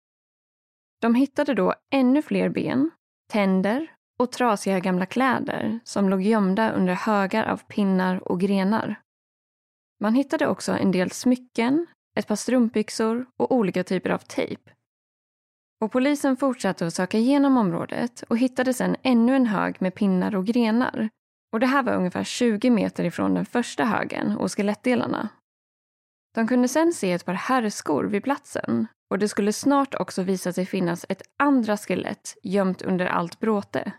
[1.06, 2.90] De hittade då ännu fler ben,
[3.32, 9.00] tänder och trasiga gamla kläder som låg gömda under högar av pinnar och grenar.
[10.00, 11.86] Man hittade också en del smycken,
[12.18, 14.70] ett par strumpbyxor och olika typer av tejp.
[15.84, 20.36] Och polisen fortsatte att söka igenom området och hittade sedan ännu en hög med pinnar
[20.36, 21.08] och grenar.
[21.52, 25.28] Och det här var ungefär 20 meter ifrån den första högen och skelettdelarna.
[26.34, 30.52] De kunde sedan se ett par herrskor vid platsen och det skulle snart också visa
[30.52, 33.92] sig finnas ett andra skelett gömt under allt bråte.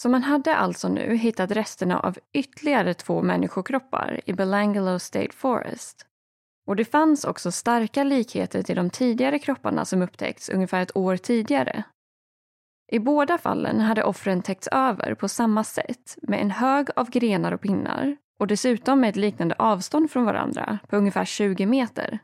[0.00, 6.06] Så man hade alltså nu hittat resterna av ytterligare två människokroppar i Belangelo State Forest.
[6.66, 11.16] Och det fanns också starka likheter till de tidigare kropparna som upptäckts ungefär ett år
[11.16, 11.84] tidigare.
[12.92, 17.52] I båda fallen hade offren täckts över på samma sätt med en hög av grenar
[17.52, 22.18] och pinnar och dessutom med ett liknande avstånd från varandra på ungefär 20 meter.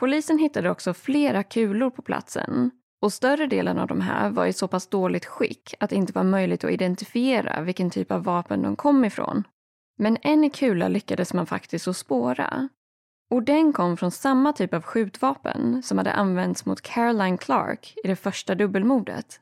[0.00, 2.70] Polisen hittade också flera kulor på platsen
[3.02, 6.12] och större delen av de här var i så pass dåligt skick att det inte
[6.12, 9.44] var möjligt att identifiera vilken typ av vapen de kom ifrån.
[9.98, 12.68] Men en kula lyckades man faktiskt att spåra.
[13.30, 18.08] Och den kom från samma typ av skjutvapen som hade använts mot Caroline Clark i
[18.08, 19.40] det första dubbelmordet.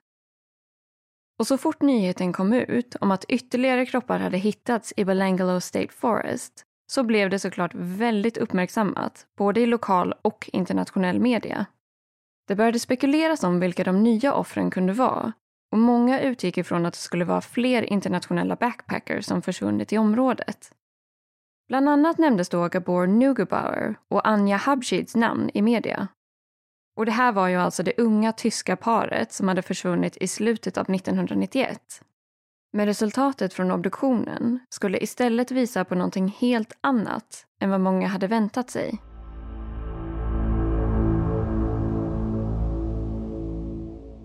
[1.39, 5.93] Och så fort nyheten kom ut om att ytterligare kroppar hade hittats i Belangalo State
[5.93, 11.66] Forest så blev det såklart väldigt uppmärksammat, både i lokal och internationell media.
[12.49, 15.32] Det började spekuleras om vilka de nya offren kunde vara
[15.72, 20.72] och många utgick ifrån att det skulle vara fler internationella backpackers som försvunnit i området.
[21.68, 26.09] Bland annat nämndes då Gabor Nugebauer och Anja Habschids namn i media.
[26.97, 30.78] Och det här var ju alltså det unga tyska paret som hade försvunnit i slutet
[30.78, 32.03] av 1991.
[32.73, 38.27] Men resultatet från obduktionen skulle istället visa på någonting helt annat än vad många hade
[38.27, 38.99] väntat sig.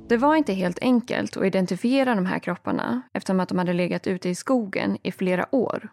[0.09, 4.07] Det var inte helt enkelt att identifiera de här kropparna eftersom att de hade legat
[4.07, 5.89] ute i skogen i flera år.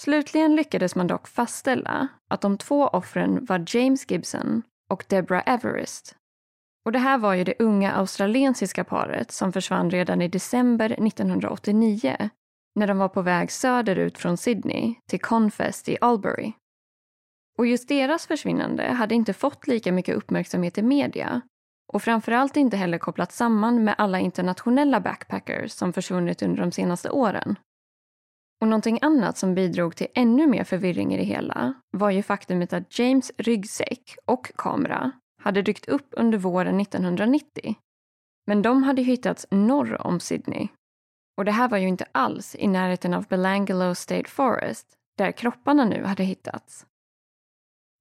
[0.00, 6.14] Slutligen lyckades man dock fastställa att de två offren var James Gibson och Deborah Everest
[6.88, 12.30] och det här var ju det unga australiensiska paret som försvann redan i december 1989
[12.74, 16.52] när de var på väg söderut från Sydney till Confest i Albury.
[17.58, 21.40] Och just deras försvinnande hade inte fått lika mycket uppmärksamhet i media
[21.92, 27.10] och framförallt inte heller kopplats samman med alla internationella backpackers som försvunnit under de senaste
[27.10, 27.58] åren.
[28.60, 32.72] Och någonting annat som bidrog till ännu mer förvirring i det hela var ju faktumet
[32.72, 35.12] att James ryggsäck och kamera
[35.42, 37.76] hade dykt upp under våren 1990.
[38.46, 40.68] Men de hade hittats norr om Sydney.
[41.36, 44.86] Och det här var ju inte alls i närheten av Belangelo State Forest,
[45.18, 46.86] där kropparna nu hade hittats.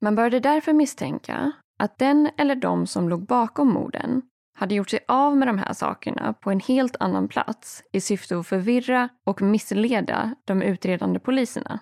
[0.01, 4.21] Man började därför misstänka att den eller de som låg bakom morden
[4.57, 8.37] hade gjort sig av med de här sakerna på en helt annan plats i syfte
[8.37, 11.79] att förvirra och missleda de utredande poliserna.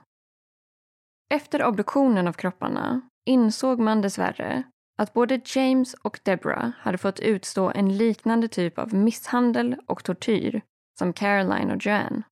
[1.33, 4.63] Efter obduktionen av kropparna insåg man dessvärre
[4.95, 10.61] att både James och Deborah hade fått utstå en liknande typ av misshandel och tortyr
[10.99, 12.23] som Caroline och Joanne.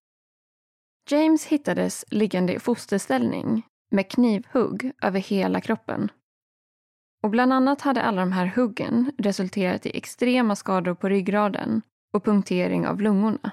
[1.09, 6.11] James hittades liggande i fosterställning med knivhugg över hela kroppen.
[7.23, 11.81] Och bland annat hade alla de här huggen resulterat i extrema skador på ryggraden
[12.13, 13.51] och punktering av lungorna.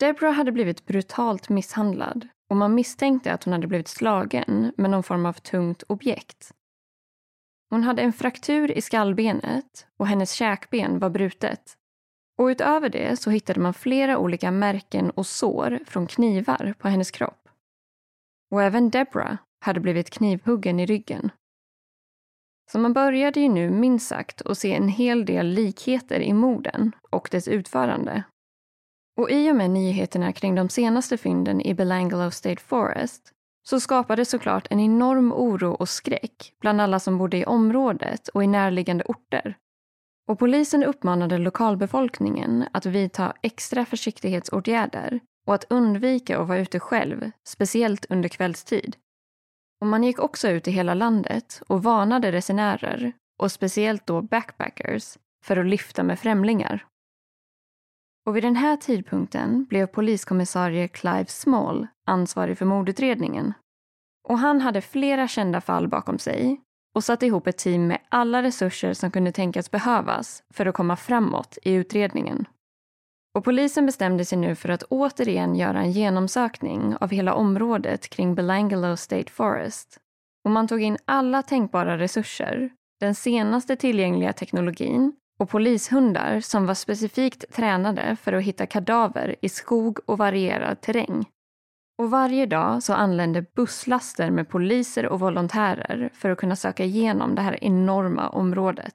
[0.00, 5.02] Deborah hade blivit brutalt misshandlad och man misstänkte att hon hade blivit slagen med någon
[5.02, 6.52] form av tungt objekt.
[7.74, 11.76] Hon hade en fraktur i skallbenet och hennes käkben var brutet.
[12.38, 17.10] Och utöver det så hittade man flera olika märken och sår från knivar på hennes
[17.10, 17.48] kropp.
[18.50, 21.30] Och även Deborah hade blivit knivhuggen i ryggen.
[22.72, 26.92] Så man började ju nu minst sagt att se en hel del likheter i morden
[27.10, 28.22] och dess utförande.
[29.20, 33.33] Och i och med nyheterna kring de senaste fynden i Belangelo State Forest
[33.68, 38.44] så skapade såklart en enorm oro och skräck bland alla som bodde i området och
[38.44, 39.56] i närliggande orter.
[40.28, 47.30] Och polisen uppmanade lokalbefolkningen att vidta extra försiktighetsåtgärder och att undvika att vara ute själv,
[47.44, 48.96] speciellt under kvällstid.
[49.80, 55.18] Och man gick också ut i hela landet och varnade resenärer, och speciellt då backpackers,
[55.44, 56.86] för att lyfta med främlingar.
[58.26, 63.52] Och vid den här tidpunkten blev poliskommissarie Clive Small ansvarig för mordutredningen.
[64.28, 66.60] Och han hade flera kända fall bakom sig
[66.94, 70.96] och satte ihop ett team med alla resurser som kunde tänkas behövas för att komma
[70.96, 72.46] framåt i utredningen.
[73.34, 78.34] Och polisen bestämde sig nu för att återigen göra en genomsökning av hela området kring
[78.34, 79.98] Belangelo State Forest.
[80.44, 82.70] Och man tog in alla tänkbara resurser,
[83.00, 85.12] den senaste tillgängliga teknologin
[85.44, 91.26] och polishundar som var specifikt tränade för att hitta kadaver i skog och varierad terräng.
[91.98, 97.34] Och varje dag så anlände busslaster med poliser och volontärer för att kunna söka igenom
[97.34, 98.94] det här enorma området.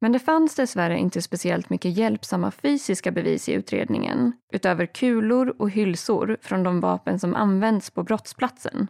[0.00, 5.70] Men det fanns dessvärre inte speciellt mycket hjälpsamma fysiska bevis i utredningen utöver kulor och
[5.70, 8.88] hylsor från de vapen som används på brottsplatsen.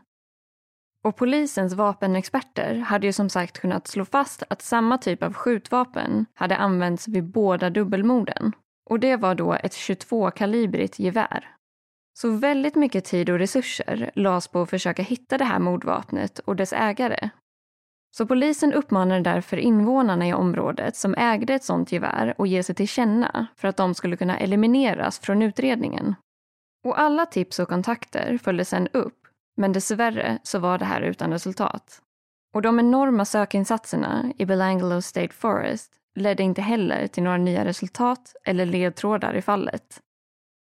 [1.06, 6.26] Och polisens vapenexperter hade ju som sagt kunnat slå fast att samma typ av skjutvapen
[6.34, 8.52] hade använts vid båda dubbelmorden.
[8.90, 11.48] Och det var då ett 22-kalibrigt gevär.
[12.18, 16.56] Så väldigt mycket tid och resurser lades på att försöka hitta det här mordvapnet och
[16.56, 17.30] dess ägare.
[18.16, 22.74] Så polisen uppmanade därför invånarna i området som ägde ett sånt gevär att ge sig
[22.74, 26.14] till känna för att de skulle kunna elimineras från utredningen.
[26.84, 29.25] Och alla tips och kontakter följdes sedan upp
[29.56, 32.02] men dessvärre så var det här utan resultat.
[32.54, 38.36] Och de enorma sökinsatserna i Belangelo State Forest ledde inte heller till några nya resultat
[38.44, 40.00] eller ledtrådar i fallet.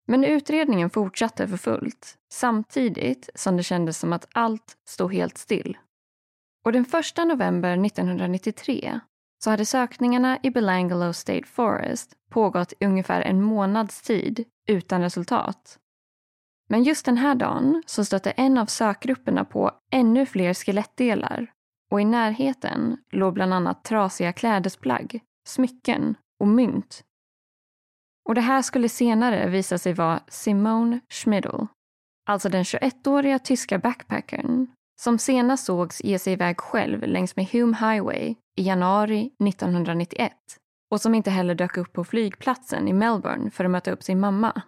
[0.07, 5.78] Men utredningen fortsatte för fullt, samtidigt som det kändes som att allt stod helt still.
[6.64, 9.01] Och den 1 november 1993
[9.45, 15.78] så hade sökningarna i Belangelo State Forest pågått i ungefär en månads tid utan resultat.
[16.73, 21.53] Men just den här dagen så stötte en av sökgrupperna på ännu fler skelettdelar
[21.91, 27.03] och i närheten låg bland annat trasiga klädesplagg, smycken och mynt.
[28.29, 31.64] Och det här skulle senare visa sig vara Simone Schmidl,
[32.29, 34.66] alltså den 21-åriga tyska backpackern
[35.01, 40.33] som senast sågs ge sig iväg själv längs med Hume Highway i januari 1991
[40.91, 44.20] och som inte heller dök upp på flygplatsen i Melbourne för att möta upp sin
[44.20, 44.62] mamma.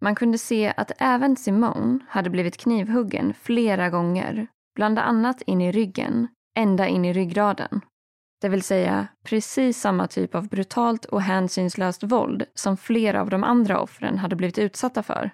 [0.00, 4.46] Man kunde se att även Simone hade blivit knivhuggen flera gånger,
[4.76, 7.80] bland annat in i ryggen, ända in i ryggraden.
[8.40, 13.44] Det vill säga precis samma typ av brutalt och hänsynslöst våld som flera av de
[13.44, 15.30] andra offren hade blivit utsatta för.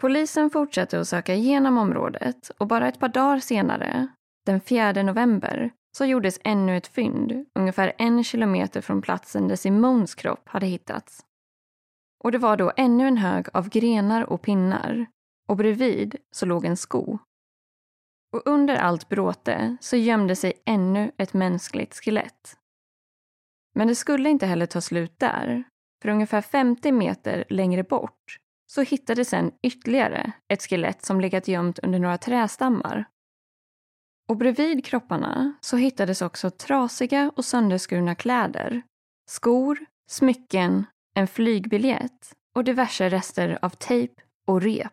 [0.00, 4.08] Polisen fortsatte att söka igenom området och bara ett par dagar senare,
[4.46, 10.14] den 4 november, så gjordes ännu ett fynd ungefär en kilometer från platsen där Simons
[10.14, 11.24] kropp hade hittats.
[12.24, 15.06] Och det var då ännu en hög av grenar och pinnar
[15.48, 17.18] och bredvid så låg en sko.
[18.32, 22.56] Och under allt bråte så gömde sig ännu ett mänskligt skelett.
[23.74, 25.64] Men det skulle inte heller ta slut där,
[26.02, 31.78] för ungefär 50 meter längre bort så hittades sen ytterligare ett skelett som legat gömt
[31.78, 33.04] under några trästammar.
[34.28, 38.82] Och bredvid kropparna så hittades också trasiga och sönderskurna kläder,
[39.30, 39.78] skor,
[40.10, 40.86] smycken,
[41.20, 44.92] en flygbiljett och diverse rester av tejp och rep.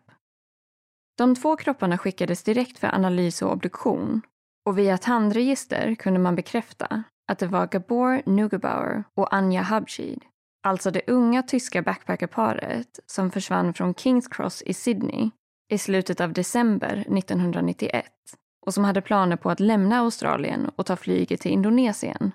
[1.18, 4.22] De två kropparna skickades direkt för analys och obduktion
[4.66, 7.02] och via ett handregister kunde man bekräfta
[7.32, 10.24] att det var Gabor Nugebauer och Anja Habshid,
[10.62, 15.30] alltså det unga tyska backpackerparet som försvann från Kings Cross i Sydney
[15.72, 18.04] i slutet av december 1991
[18.66, 22.32] och som hade planer på att lämna Australien och ta flyget till Indonesien.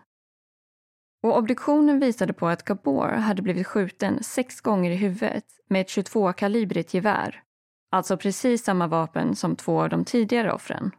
[1.24, 5.88] Och obduktionen visade på att Gabor hade blivit skjuten sex gånger i huvudet med ett
[5.88, 7.43] 22-kalibrigt gevär.
[7.91, 10.91] Alltså precis samma vapen som två av de tidigare offren.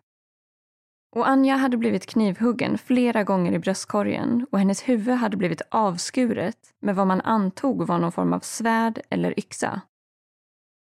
[1.17, 6.59] Och Anja hade blivit knivhuggen flera gånger i bröstkorgen och hennes huvud hade blivit avskuret
[6.81, 9.81] med vad man antog var någon form av svärd eller yxa.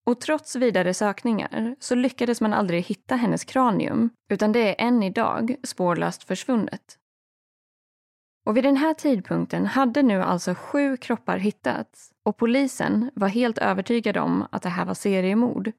[0.06, 5.04] Och trots vidare sökningar så lyckades man aldrig hitta hennes kranium utan det är än
[5.04, 6.98] idag spårlöst försvunnet.
[8.50, 13.58] Och vid den här tidpunkten hade nu alltså sju kroppar hittats och polisen var helt
[13.58, 15.72] övertygad om att det här var seriemord.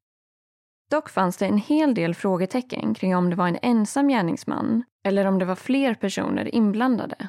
[0.91, 5.25] Dock fanns det en hel del frågetecken kring om det var en ensam gärningsman eller
[5.25, 7.29] om det var fler personer inblandade.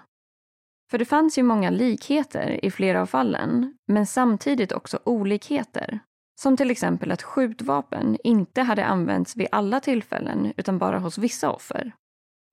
[0.91, 5.99] För det fanns ju många likheter i flera av fallen, men samtidigt också olikheter.
[6.41, 11.51] Som till exempel att skjutvapen inte hade använts vid alla tillfällen utan bara hos vissa
[11.51, 11.93] offer.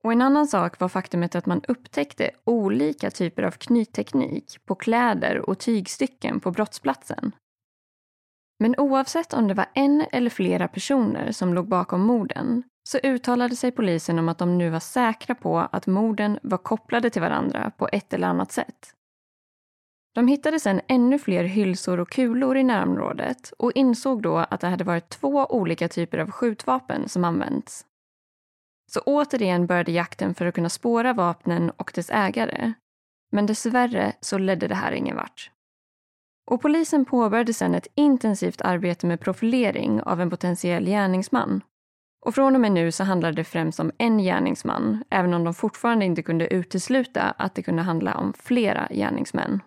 [0.03, 5.49] Och en annan sak var faktumet att man upptäckte olika typer av knytteknik på kläder
[5.49, 7.31] och tygstycken på brottsplatsen.
[8.59, 13.55] Men oavsett om det var en eller flera personer som låg bakom morden så uttalade
[13.55, 17.71] sig polisen om att de nu var säkra på att morden var kopplade till varandra
[17.77, 18.93] på ett eller annat sätt.
[20.15, 24.67] De hittade sedan ännu fler hylsor och kulor i närområdet och insåg då att det
[24.67, 27.85] hade varit två olika typer av skjutvapen som använts.
[28.89, 32.73] Så återigen började jakten för att kunna spåra vapnen och dess ägare.
[33.31, 35.51] Men dessvärre så ledde det här ingen vart.
[36.51, 41.61] Och polisen påbörjade sedan ett intensivt arbete med profilering av en potentiell gärningsman.
[42.25, 45.53] Och från och med nu så handlade det främst om en gärningsman, även om de
[45.53, 49.61] fortfarande inte kunde utesluta att det kunde handla om flera gärningsmän.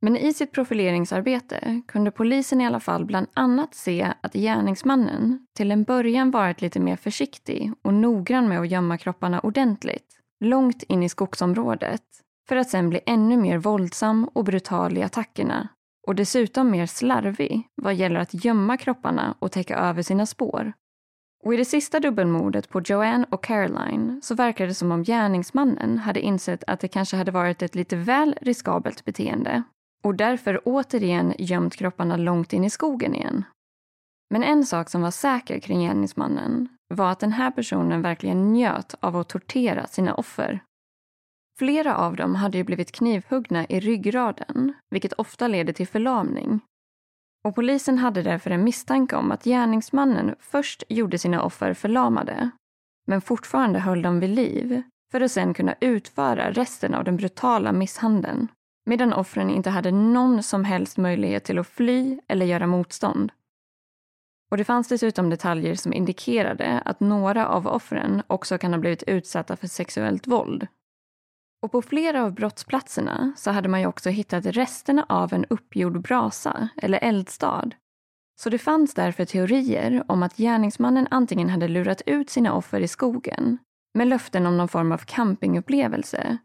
[0.00, 5.70] Men i sitt profileringsarbete kunde polisen i alla fall bland annat se att gärningsmannen till
[5.70, 11.02] en början varit lite mer försiktig och noggrann med att gömma kropparna ordentligt, långt in
[11.02, 12.02] i skogsområdet,
[12.48, 15.68] för att sen bli ännu mer våldsam och brutal i attackerna
[16.06, 20.72] och dessutom mer slarvig vad gäller att gömma kropparna och täcka över sina spår.
[21.44, 25.98] Och i det sista dubbelmordet på Joanne och Caroline så verkar det som om gärningsmannen
[25.98, 29.62] hade insett att det kanske hade varit ett lite väl riskabelt beteende
[30.04, 33.44] och därför återigen gömt kropparna långt in i skogen igen.
[34.30, 38.94] Men en sak som var säker kring gärningsmannen var att den här personen verkligen njöt
[39.00, 40.60] av att tortera sina offer.
[41.58, 46.60] Flera av dem hade ju blivit knivhuggna i ryggraden, vilket ofta leder till förlamning.
[47.44, 52.50] Och polisen hade därför en misstanke om att gärningsmannen först gjorde sina offer förlamade,
[53.06, 54.82] men fortfarande höll dem vid liv
[55.12, 58.48] för att sen kunna utföra resten av den brutala misshandeln
[58.88, 63.32] medan offren inte hade någon som helst möjlighet till att fly eller göra motstånd.
[64.50, 69.02] Och det fanns dessutom detaljer som indikerade att några av offren också kan ha blivit
[69.02, 70.66] utsatta för sexuellt våld.
[71.62, 76.02] Och på flera av brottsplatserna så hade man ju också hittat resterna av en uppgjord
[76.02, 77.70] brasa eller eldstad.
[78.40, 82.88] Så det fanns därför teorier om att gärningsmannen antingen hade lurat ut sina offer i
[82.88, 83.58] skogen
[83.94, 86.38] med löften om någon form av campingupplevelse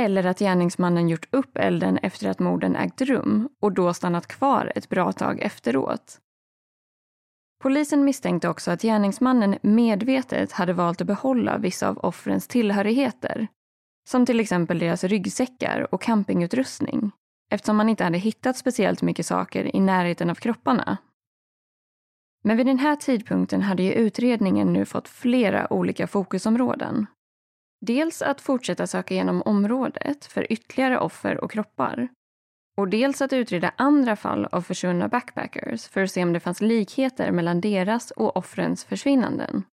[0.00, 4.72] eller att gärningsmannen gjort upp elden efter att morden ägt rum och då stannat kvar
[4.74, 6.20] ett bra tag efteråt.
[7.62, 13.48] Polisen misstänkte också att gärningsmannen medvetet hade valt att behålla vissa av offrens tillhörigheter.
[14.08, 17.10] Som till exempel deras ryggsäckar och campingutrustning.
[17.50, 20.98] Eftersom man inte hade hittat speciellt mycket saker i närheten av kropparna.
[22.42, 27.06] Men vid den här tidpunkten hade ju utredningen nu fått flera olika fokusområden.
[27.80, 32.08] Dels att fortsätta söka igenom området för ytterligare offer och kroppar.
[32.76, 36.60] Och dels att utreda andra fall av försvunna backpackers för att se om det fanns
[36.60, 39.64] likheter mellan deras och offrens försvinnanden.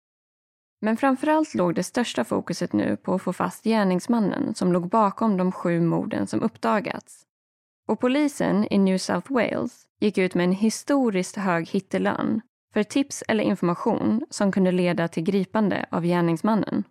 [0.81, 5.37] Men framförallt låg det största fokuset nu på att få fast gärningsmannen som låg bakom
[5.37, 7.23] de sju morden som uppdagats.
[7.87, 12.41] Och polisen i New South Wales gick ut med en historiskt hög hittelön
[12.73, 16.83] för tips eller information som kunde leda till gripande av gärningsmannen.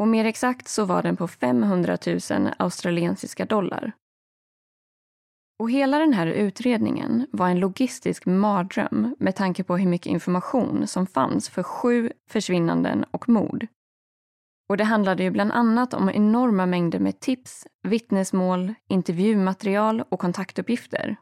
[0.00, 2.18] Och mer exakt så var den på 500 000
[2.58, 3.92] australiensiska dollar.
[5.58, 10.86] Och hela den här utredningen var en logistisk mardröm med tanke på hur mycket information
[10.86, 13.66] som fanns för sju försvinnanden och mord.
[14.68, 21.16] Och det handlade ju bland annat om enorma mängder med tips, vittnesmål, intervjumaterial och kontaktuppgifter.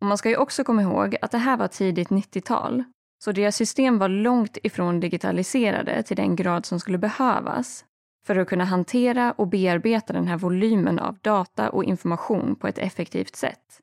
[0.00, 2.84] Och man ska ju också komma ihåg att det här var tidigt 90-tal,
[3.24, 7.84] så deras system var långt ifrån digitaliserade till den grad som skulle behövas
[8.26, 12.78] för att kunna hantera och bearbeta den här volymen av data och information på ett
[12.78, 13.80] effektivt sätt.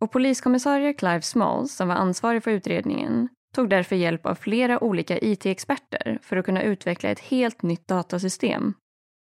[0.00, 5.18] Och poliskommissarie Clive Smalls, som var ansvarig för utredningen, tog därför hjälp av flera olika
[5.18, 8.74] IT-experter för att kunna utveckla ett helt nytt datasystem.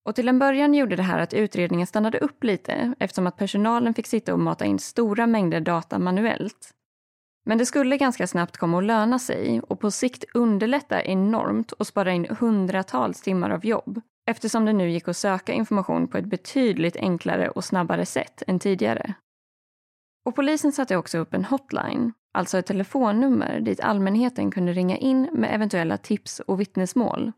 [0.05, 3.93] Och till en början gjorde det här att utredningen stannade upp lite eftersom att personalen
[3.93, 6.71] fick sitta och mata in stora mängder data manuellt.
[7.45, 11.87] Men det skulle ganska snabbt komma att löna sig och på sikt underlätta enormt och
[11.87, 16.25] spara in hundratals timmar av jobb eftersom det nu gick att söka information på ett
[16.25, 19.13] betydligt enklare och snabbare sätt än tidigare.
[20.25, 25.29] Och polisen satte också upp en hotline, alltså ett telefonnummer dit allmänheten kunde ringa in
[25.33, 27.31] med eventuella tips och vittnesmål.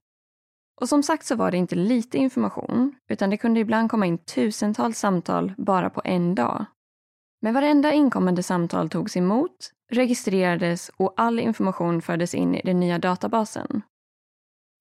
[0.81, 4.17] Och som sagt så var det inte lite information, utan det kunde ibland komma in
[4.17, 6.65] tusentals samtal bara på en dag.
[7.41, 12.99] Men varenda inkommande samtal togs emot, registrerades och all information fördes in i den nya
[12.99, 13.81] databasen.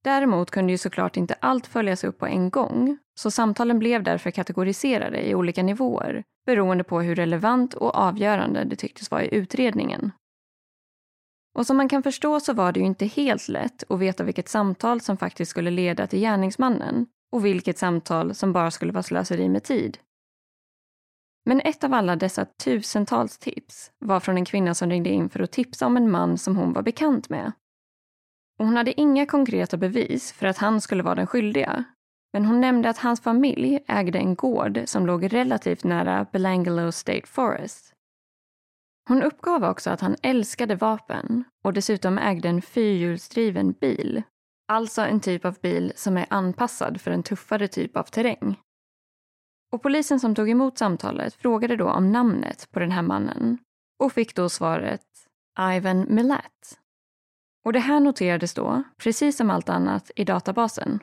[0.05, 4.30] Däremot kunde ju såklart inte allt följas upp på en gång, så samtalen blev därför
[4.30, 10.12] kategoriserade i olika nivåer beroende på hur relevant och avgörande det tycktes vara i utredningen.
[11.55, 14.48] Och som man kan förstå så var det ju inte helt lätt att veta vilket
[14.48, 19.48] samtal som faktiskt skulle leda till gärningsmannen och vilket samtal som bara skulle vara slöseri
[19.48, 19.98] med tid.
[21.45, 25.40] Men ett av alla dessa tusentals tips var från en kvinna som ringde in för
[25.40, 27.53] att tipsa om en man som hon var bekant med.
[28.59, 31.84] Och hon hade inga konkreta bevis för att han skulle vara den skyldiga.
[32.32, 37.26] Men hon nämnde att hans familj ägde en gård som låg relativt nära Belangelo State
[37.26, 37.95] Forest.
[39.09, 44.22] Hon uppgav också att han älskade vapen och dessutom ägde en fyrhjulsdriven bil.
[44.68, 48.57] Alltså en typ av bil som är anpassad för en tuffare typ av terräng.
[49.72, 53.58] Och polisen som tog emot samtalet frågade då om namnet på den här mannen
[53.98, 55.06] och fick då svaret
[55.76, 56.78] Ivan Milat.
[57.64, 60.98] Och det här noterades då, precis som allt annat, i databasen.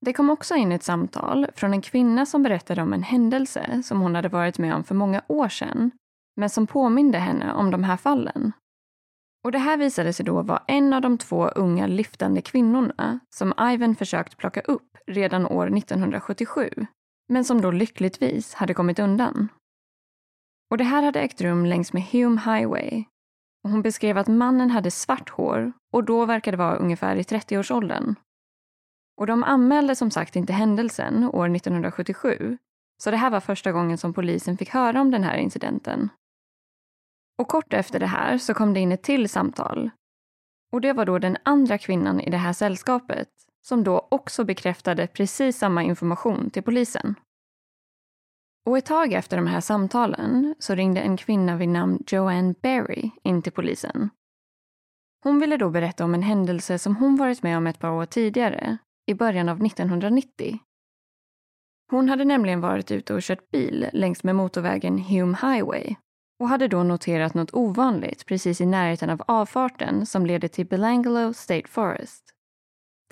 [0.00, 4.00] Det kom också in ett samtal från en kvinna som berättade om en händelse som
[4.00, 5.90] hon hade varit med om för många år sedan,
[6.36, 8.52] men som påminde henne om de här fallen.
[9.44, 13.54] Och det här visade sig då vara en av de två unga lyftande kvinnorna som
[13.60, 16.70] Ivan försökt plocka upp redan år 1977,
[17.28, 19.48] men som då lyckligtvis hade kommit undan.
[20.70, 23.04] Och det här hade ägt rum längs med Hume Highway
[23.68, 28.14] hon beskrev att mannen hade svart hår och då verkade vara ungefär i 30-årsåldern.
[29.20, 32.58] Och de anmälde som sagt inte händelsen år 1977,
[33.02, 36.08] så det här var första gången som polisen fick höra om den här incidenten.
[37.38, 39.90] Och kort efter det här så kom det in ett till samtal.
[40.72, 43.28] Och det var då den andra kvinnan i det här sällskapet
[43.66, 47.14] som då också bekräftade precis samma information till polisen.
[48.66, 53.10] Och ett tag efter de här samtalen så ringde en kvinna vid namn Joanne Berry
[53.22, 54.10] in till polisen.
[55.22, 58.06] Hon ville då berätta om en händelse som hon varit med om ett par år
[58.06, 60.58] tidigare, i början av 1990.
[61.90, 65.94] Hon hade nämligen varit ute och kört bil längs med motorvägen Hume Highway
[66.40, 71.32] och hade då noterat något ovanligt precis i närheten av avfarten som leder till Belangelo
[71.32, 72.33] State Forest.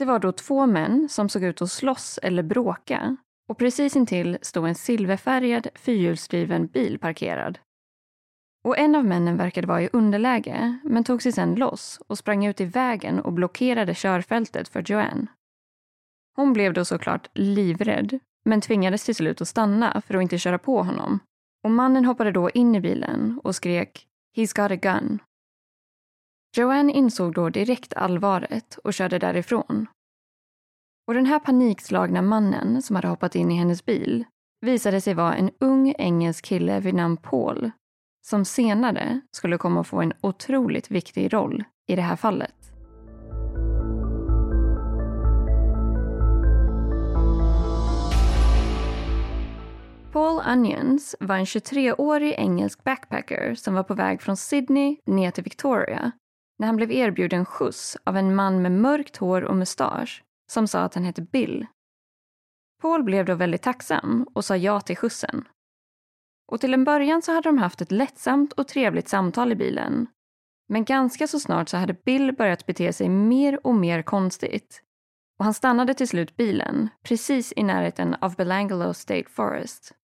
[0.03, 3.17] Det var då två män som såg ut att slåss eller bråka
[3.49, 7.59] och precis intill stod en silverfärgad fyrhjulsdriven bil parkerad.
[8.65, 12.47] Och en av männen verkade vara i underläge men tog sig sedan loss och sprang
[12.47, 15.27] ut i vägen och blockerade körfältet för Joanne.
[16.37, 20.59] Hon blev då såklart livrädd men tvingades till slut att stanna för att inte köra
[20.59, 21.19] på honom.
[21.65, 25.19] Och mannen hoppade då in i bilen och skrek “He's got a gun”.
[26.57, 29.87] Joanne insåg då direkt allvaret och körde därifrån
[31.07, 34.25] och den här panikslagna mannen som hade hoppat in i hennes bil
[34.61, 37.71] visade sig vara en ung engelsk kille vid namn Paul
[38.27, 42.55] som senare skulle komma att få en otroligt viktig roll i det här fallet.
[50.13, 55.45] Paul Onions var en 23-årig engelsk backpacker som var på väg från Sydney ner till
[55.45, 56.13] Victoria
[56.63, 60.81] när han blev erbjuden skjuts av en man med mörkt hår och mustasch som sa
[60.81, 61.67] att han hette Bill.
[62.83, 65.49] Paul blev då väldigt tacksam och sa ja till skjutsen.
[66.53, 70.07] Och till en början så hade de haft ett lättsamt och trevligt samtal i bilen.
[70.69, 74.83] Men ganska så snart så hade Bill börjat bete sig mer och mer konstigt.
[75.39, 79.95] Och han stannade till slut bilen, precis i närheten av Belangelo State Forest.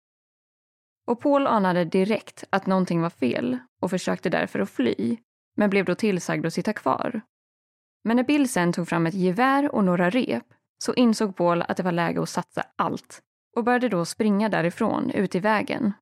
[1.06, 5.18] Och Paul anade direkt att någonting var fel och försökte därför att fly,
[5.59, 7.22] men blev då tillsagd att sitta kvar
[8.09, 10.44] men när Bill sen tog fram ett gevär och några rep
[10.84, 13.22] så insåg Paul att det var läge att satsa allt
[13.56, 15.92] och började då springa därifrån ut i vägen.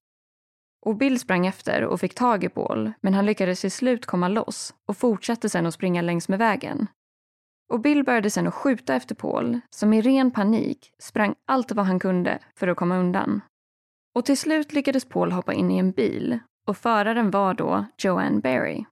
[0.86, 4.28] Och Bill sprang efter och fick tag i Paul men han lyckades till slut komma
[4.28, 6.86] loss och fortsatte sen att springa längs med vägen.
[7.72, 11.86] Och Bill började sen att skjuta efter Paul som i ren panik sprang allt vad
[11.86, 13.40] han kunde för att komma undan.
[14.14, 18.40] Och till slut lyckades Paul hoppa in i en bil och föraren var då Joanne
[18.40, 18.84] Berry.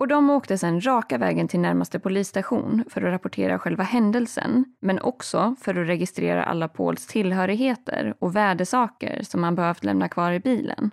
[0.00, 5.00] Och de åkte sedan raka vägen till närmaste polisstation för att rapportera själva händelsen, men
[5.00, 10.40] också för att registrera alla Pauls tillhörigheter och värdesaker som han behövt lämna kvar i
[10.40, 10.90] bilen.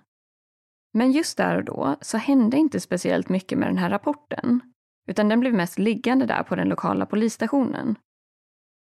[0.93, 4.61] Men just där och då så hände inte speciellt mycket med den här rapporten,
[5.09, 7.95] utan den blev mest liggande där på den lokala polisstationen.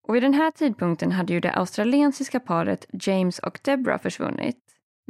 [0.08, 4.60] Och vid den här tidpunkten hade ju det australiensiska paret James och Deborah försvunnit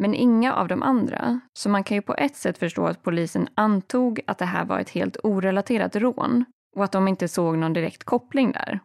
[0.02, 1.39] men inga av de andra.
[1.54, 4.80] Så man kan ju på ett sätt förstå att polisen antog att det här var
[4.80, 6.45] ett helt orelaterat rån
[6.76, 8.80] och att de inte såg någon direkt koppling där.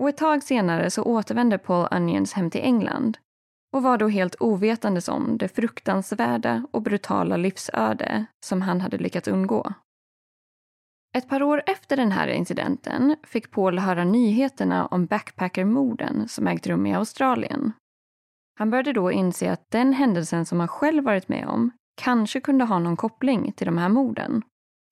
[0.00, 3.18] Och ett tag senare så återvände Paul Onions hem till England
[3.72, 9.28] och var då helt ovetandes om det fruktansvärda och brutala livsöde som han hade lyckats
[9.28, 9.72] undgå.
[11.16, 16.66] Ett par år efter den här incidenten fick Paul höra nyheterna om backpackermorden som ägt
[16.66, 17.72] rum i Australien.
[18.60, 21.70] Han började då inse att den händelsen som han själv varit med om
[22.02, 24.42] kanske kunde ha någon koppling till de här morden.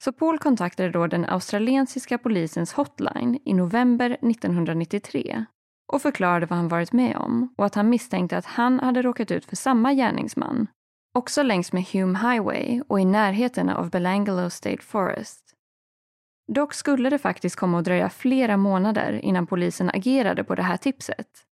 [0.05, 5.45] Så Paul kontaktade då den australiensiska polisens hotline i november 1993
[5.93, 9.31] och förklarade vad han varit med om och att han misstänkte att han hade råkat
[9.31, 10.67] ut för samma gärningsman,
[11.15, 15.55] också längs med Hume Highway och i närheten av Belangalo State Forest.
[16.53, 20.77] Dock skulle det faktiskt komma att dröja flera månader innan polisen agerade på det här
[20.77, 21.48] tipset.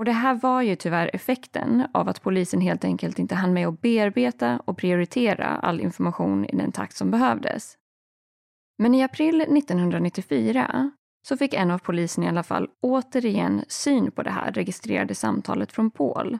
[0.00, 3.68] Och det här var ju tyvärr effekten av att polisen helt enkelt inte hann med
[3.68, 7.76] att bearbeta och prioritera all information i den takt som behövdes.
[8.78, 10.90] Men i april 1994
[11.28, 15.72] så fick en av polisen i alla fall återigen syn på det här registrerade samtalet
[15.72, 16.38] från Paul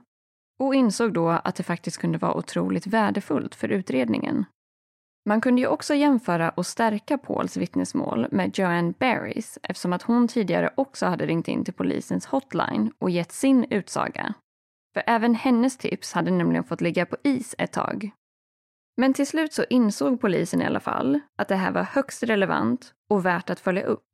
[0.59, 4.45] och insåg då att det faktiskt kunde vara otroligt värdefullt för utredningen.
[5.27, 10.29] Man kunde ju också jämföra och stärka Pauls vittnesmål med Joanne Barrys eftersom att hon
[10.29, 14.35] tidigare också hade ringt in till polisens hotline och gett sin utsaga.
[14.95, 18.11] För även hennes tips hade nämligen fått ligga på is ett tag.
[18.97, 22.95] Men till slut så insåg polisen i alla fall att det här var högst relevant
[23.11, 24.10] och värt att följa upp.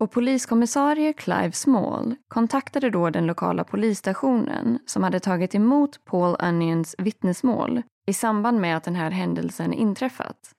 [0.00, 6.94] Och poliskommissarie Clive Small kontaktade då den lokala polisstationen som hade tagit emot Paul Onions
[6.98, 10.50] vittnesmål i samband med att den här händelsen inträffat.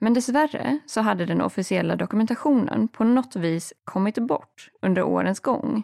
[0.00, 5.82] Men dessvärre så hade den officiella dokumentationen på något vis kommit bort under årens gång.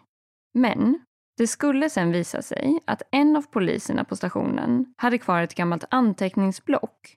[0.54, 1.00] Men
[1.36, 5.84] det skulle sen visa sig att en av poliserna på stationen hade kvar ett gammalt
[5.90, 7.16] anteckningsblock.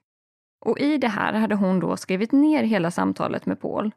[0.66, 3.92] Och i det här hade hon då skrivit ner hela samtalet med Paul.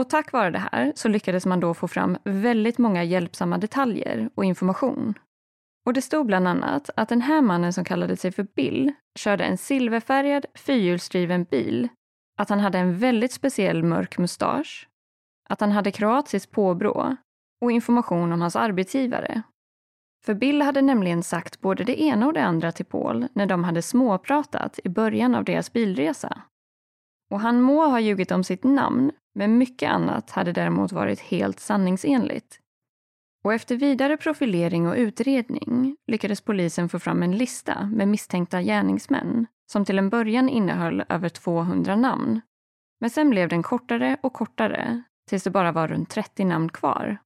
[0.00, 4.30] Och tack vare det här så lyckades man då få fram väldigt många hjälpsamma detaljer
[4.34, 5.14] och information.
[5.86, 9.44] Och det stod bland annat att den här mannen som kallade sig för Bill körde
[9.44, 11.88] en silverfärgad fyrhjulsdriven bil,
[12.38, 14.88] att han hade en väldigt speciell mörk mustasch,
[15.48, 17.16] att han hade kroatiskt påbrå
[17.64, 19.42] och information om hans arbetsgivare.
[20.24, 23.64] För Bill hade nämligen sagt både det ena och det andra till Paul när de
[23.64, 26.42] hade småpratat i början av deras bilresa.
[27.30, 31.60] Och han må ha ljugit om sitt namn, men mycket annat hade däremot varit helt
[31.60, 32.60] sanningsenligt.
[33.44, 39.46] Och efter vidare profilering och utredning lyckades polisen få fram en lista med misstänkta gärningsmän
[39.72, 42.40] som till en början innehöll över 200 namn.
[43.00, 47.18] Men sen blev den kortare och kortare tills det bara var runt 30 namn kvar.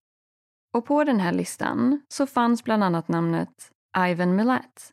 [0.74, 4.92] Och på den här listan så fanns bland annat namnet Ivan Milat.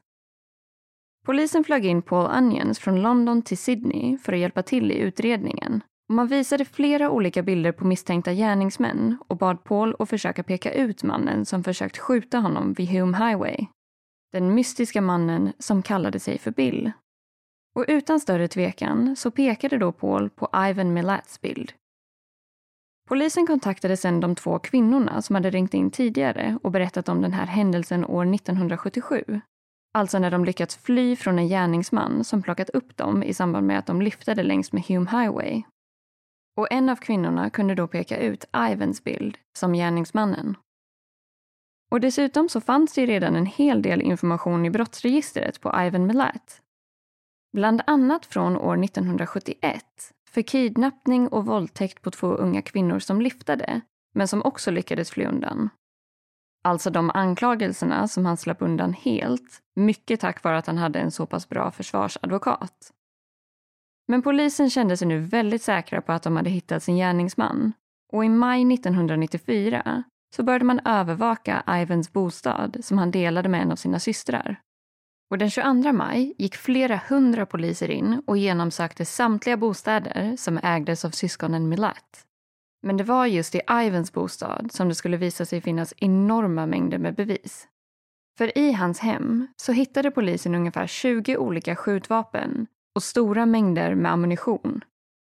[1.26, 5.84] Polisen flög in Paul Onions från London till Sydney för att hjälpa till i utredningen
[6.12, 11.04] man visade flera olika bilder på misstänkta gärningsmän och bad Paul att försöka peka ut
[11.04, 13.68] mannen som försökt skjuta honom vid Hume Highway.
[14.32, 16.92] Den mystiska mannen som kallade sig för Bill.
[17.76, 21.74] Och utan större tvekan så pekade då Paul på Ivan Milats bild.
[23.10, 27.34] Polisen kontaktade sedan de två kvinnorna som hade ringt in tidigare och berättat om den
[27.34, 29.42] här händelsen år 1977.
[29.94, 33.80] Alltså när de lyckats fly från en gärningsman som plockat upp dem i samband med
[33.80, 35.64] att de lyftade längs med Hume Highway
[36.62, 40.58] och en av kvinnorna kunde då peka ut Ivans bild som gärningsmannen.
[41.92, 46.62] Och dessutom så fanns det redan en hel del information i brottsregistret på Ivan Milat.
[47.54, 49.86] Bland annat från år 1971
[50.30, 53.82] för kidnappning och våldtäkt på två unga kvinnor som liftade,
[54.14, 55.70] men som också lyckades fly undan.
[56.64, 61.12] Alltså de anklagelserna som han slapp undan helt, mycket tack vare att han hade en
[61.12, 62.92] så pass bra försvarsadvokat.
[64.08, 67.74] Men polisen kände sig nu väldigt säkra på att de hade hittat sin gärningsman.
[68.14, 70.04] Och i maj 1994
[70.36, 74.62] så började man övervaka Ivans bostad som han delade med en av sina systrar.
[75.32, 81.06] Och den 22 maj gick flera hundra poliser in och genomsökte samtliga bostäder som ägdes
[81.06, 82.26] av syskonen Milat.
[82.84, 86.98] Men det var just i Ivans bostad som det skulle visa sig finnas enorma mängder
[86.98, 87.68] med bevis.
[88.38, 94.12] För i hans hem så hittade polisen ungefär 20 olika skjutvapen och stora mängder med
[94.12, 94.84] ammunition.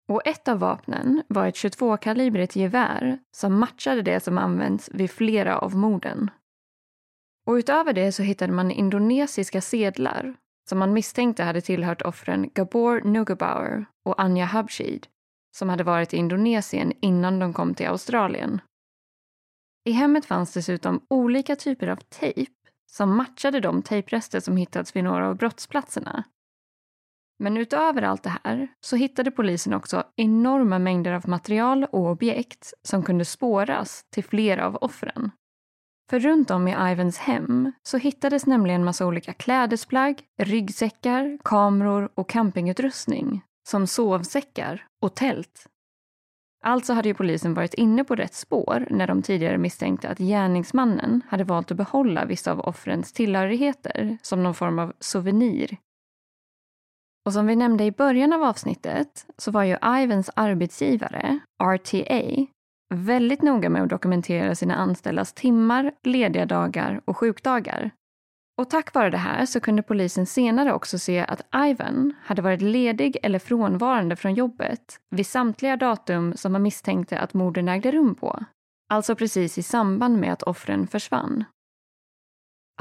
[0.07, 5.57] Och ett av vapnen var ett 22-kalibrigt gevär som matchade det som använts vid flera
[5.57, 6.29] av morden.
[7.45, 10.35] Och utöver det så hittade man indonesiska sedlar
[10.69, 15.07] som man misstänkte hade tillhört offren Gabor Nugabauer och Anja Habshid
[15.55, 18.61] som hade varit i Indonesien innan de kom till Australien.
[19.85, 22.51] I hemmet fanns dessutom olika typer av tejp
[22.91, 26.23] som matchade de tejprester som hittats vid några av brottsplatserna.
[27.43, 32.73] Men utöver allt det här så hittade polisen också enorma mängder av material och objekt
[32.83, 35.31] som kunde spåras till flera av offren.
[36.09, 42.29] För runt om i Ivans hem så hittades nämligen massa olika klädesplagg, ryggsäckar, kameror och
[42.29, 45.67] campingutrustning som sovsäckar och tält.
[46.65, 51.21] Alltså hade ju polisen varit inne på rätt spår när de tidigare misstänkte att gärningsmannen
[51.29, 55.77] hade valt att behålla vissa av offrens tillhörigheter som någon form av souvenir.
[57.25, 62.45] Och som vi nämnde i början av avsnittet så var ju Ivans arbetsgivare, RTA,
[62.93, 67.91] väldigt noga med att dokumentera sina anställdas timmar, lediga dagar och sjukdagar.
[68.57, 72.61] Och tack vare det här så kunde polisen senare också se att Ivan hade varit
[72.61, 78.15] ledig eller frånvarande från jobbet vid samtliga datum som man misstänkte att morden ägde rum
[78.15, 78.39] på.
[78.89, 81.43] Alltså precis i samband med att offren försvann.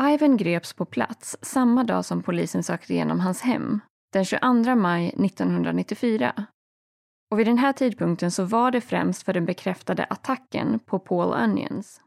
[0.01, 3.81] Ivan greps på plats samma dag som polisen sökte igenom hans hem,
[4.13, 6.47] den 22 maj 1994.
[7.31, 11.35] Och vid den här tidpunkten så var det främst för den bekräftade attacken på Paul
[11.35, 12.01] Onions.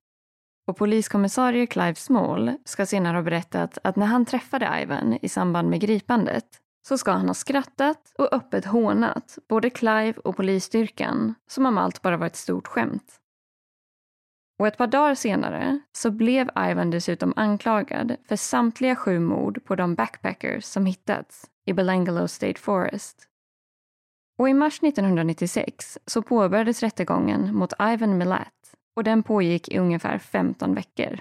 [0.67, 5.69] Och poliskommissarie Clive Small ska senare ha berättat att när han träffade Ivan i samband
[5.69, 6.45] med gripandet
[6.87, 12.01] så ska han ha skrattat och öppet hånat både Clive och polisstyrkan som om allt
[12.01, 13.19] bara var ett stort skämt.
[14.59, 19.75] Och ett par dagar senare så blev Ivan dessutom anklagad för samtliga sju mord på
[19.75, 23.27] de backpackers som hittats i Belangalo State Forest.
[24.37, 30.19] Och i mars 1996 så påbörjades rättegången mot Ivan Milat och den pågick i ungefär
[30.19, 31.19] 15 veckor.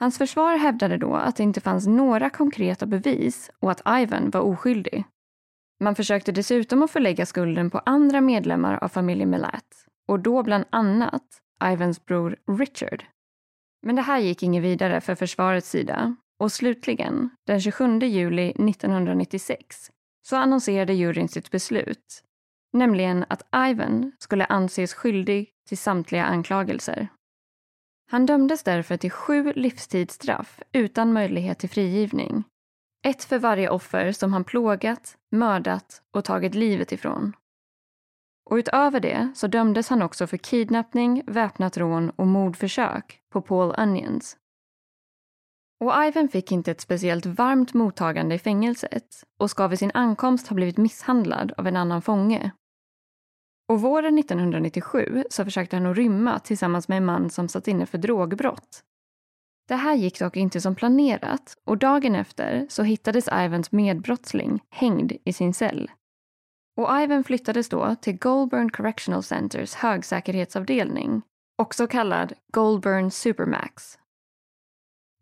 [0.00, 4.40] Hans försvar hävdade då att det inte fanns några konkreta bevis och att Ivan var
[4.40, 5.04] oskyldig.
[5.80, 10.64] Man försökte dessutom att förlägga skulden på andra medlemmar av familjen Melat och då bland
[10.70, 13.04] annat Ivans bror Richard.
[13.86, 19.90] Men det här gick inget vidare för försvarets sida och slutligen, den 27 juli 1996,
[20.26, 22.24] så annonserade juryn sitt beslut
[22.74, 27.08] nämligen att Ivan skulle anses skyldig till samtliga anklagelser.
[28.10, 32.44] Han dömdes därför till sju livstidsstraff utan möjlighet till frigivning.
[33.06, 37.32] Ett för varje offer som han plågat, mördat och tagit livet ifrån.
[38.50, 43.74] Och utöver det så dömdes han också för kidnappning, väpnat rån och mordförsök på Paul
[43.78, 44.36] Onions.
[45.80, 50.48] Och Ivan fick inte ett speciellt varmt mottagande i fängelset och ska vid sin ankomst
[50.48, 52.52] ha blivit misshandlad av en annan fånge
[53.68, 57.86] och våren 1997 så försökte han att rymma tillsammans med en man som satt inne
[57.86, 58.82] för drogbrott.
[59.68, 65.12] Det här gick dock inte som planerat och dagen efter så hittades Ivans medbrottsling hängd
[65.24, 65.90] i sin cell.
[66.76, 71.22] Och Ivan flyttades då till Goldburn Correctional Centers högsäkerhetsavdelning,
[71.62, 73.98] också kallad Goldburn Supermax.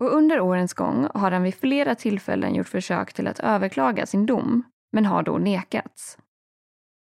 [0.00, 4.26] Och under årens gång har han vid flera tillfällen gjort försök till att överklaga sin
[4.26, 4.62] dom,
[4.92, 6.18] men har då nekats.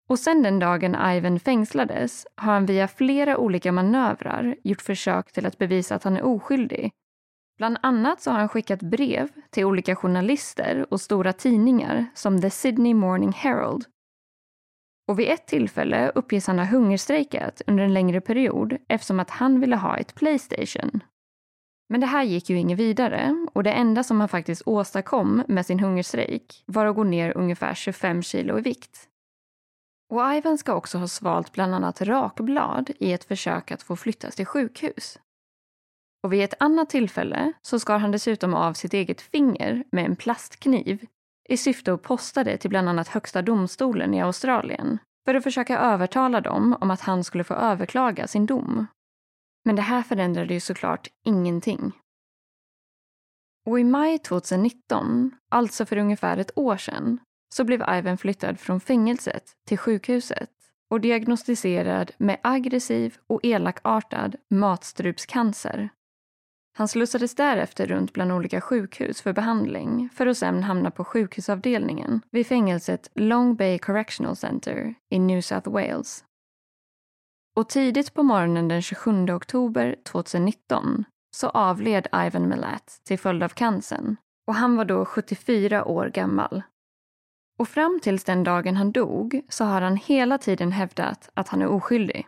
[0.10, 5.46] Och sen den dagen Ivan fängslades har han via flera olika manövrar gjort försök till
[5.46, 6.92] att bevisa att han är oskyldig.
[7.58, 12.50] Bland annat så har han skickat brev till olika journalister och stora tidningar som The
[12.50, 13.86] Sydney Morning Herald.
[15.08, 19.60] Och vid ett tillfälle uppges han ha hungerstrejkat under en längre period eftersom att han
[19.60, 21.04] ville ha ett Playstation.
[21.90, 25.66] Men det här gick ju inget vidare och det enda som han faktiskt åstadkom med
[25.66, 29.10] sin hungerstrejk var att gå ner ungefär 25 kilo i vikt.
[30.10, 34.36] Och Ivan ska också ha svalt bland annat rakblad i ett försök att få flyttas
[34.36, 35.20] till sjukhus.
[36.24, 40.16] Och vid ett annat tillfälle så skar han dessutom av sitt eget finger med en
[40.16, 41.06] plastkniv
[41.50, 45.80] i syfte att posta det till bland annat Högsta domstolen i Australien för att försöka
[45.80, 48.88] övertala dem om att han skulle få överklaga sin dom.
[49.66, 51.92] Men det här förändrade ju såklart ingenting.
[53.66, 57.20] Och i maj 2019, alltså för ungefär ett år sedan,
[57.56, 60.50] så blev Ivan flyttad från fängelset till sjukhuset
[60.90, 65.90] och diagnostiserad med aggressiv och elakartad matstrupscancer.
[66.76, 72.22] Han slussades därefter runt bland olika sjukhus för behandling för att sen hamna på sjukhusavdelningen
[72.32, 76.24] vid fängelset Long Bay Correctional Center i New South Wales.
[77.56, 81.06] Och tidigt på morgonen den 27 oktober 2019
[81.36, 84.16] så avled Ivan Milat till följd av cancern
[84.48, 86.64] och han var då 74 år gammal.
[87.60, 91.62] Och fram tills den dagen han dog så har han hela tiden hävdat att han
[91.62, 92.28] är oskyldig.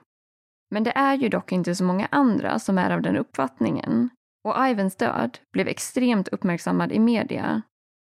[0.71, 4.09] Men det är ju dock inte så många andra som är av den uppfattningen
[4.45, 7.61] och Ivans död blev extremt uppmärksammad i media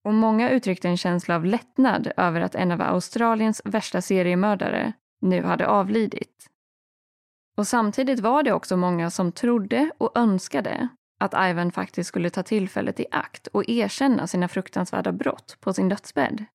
[0.04, 5.44] och många uttryckte en känsla av lättnad över att en av Australiens värsta seriemördare nu
[5.44, 6.50] hade avlidit.
[7.58, 10.88] Och samtidigt var det också många som trodde och önskade
[11.20, 15.90] att Ivan faktiskt skulle ta tillfället i akt och erkänna sina fruktansvärda brott på sin
[15.90, 16.46] dödsbädd.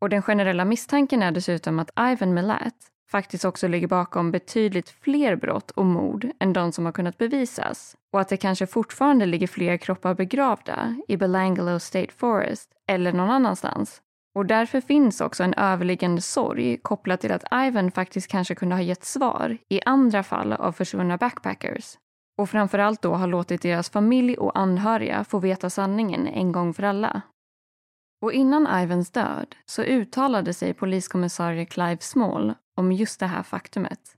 [0.00, 2.76] Och den generella misstanken är dessutom att Ivan Milat
[3.12, 7.96] faktiskt också ligger bakom betydligt fler brott och mord än de som har kunnat bevisas
[8.12, 13.30] och att det kanske fortfarande ligger fler kroppar begravda i Belangelo State Forest eller någon
[13.30, 14.02] annanstans.
[14.34, 18.82] Och därför finns också en överliggande sorg kopplat till att Ivan faktiskt kanske kunde ha
[18.82, 21.98] gett svar i andra fall av försvunna backpackers.
[22.38, 26.82] Och framförallt då ha låtit deras familj och anhöriga få veta sanningen en gång för
[26.82, 27.22] alla.
[28.22, 34.16] Och innan Ivans död så uttalade sig poliskommissarie Clive Small om just det här faktumet.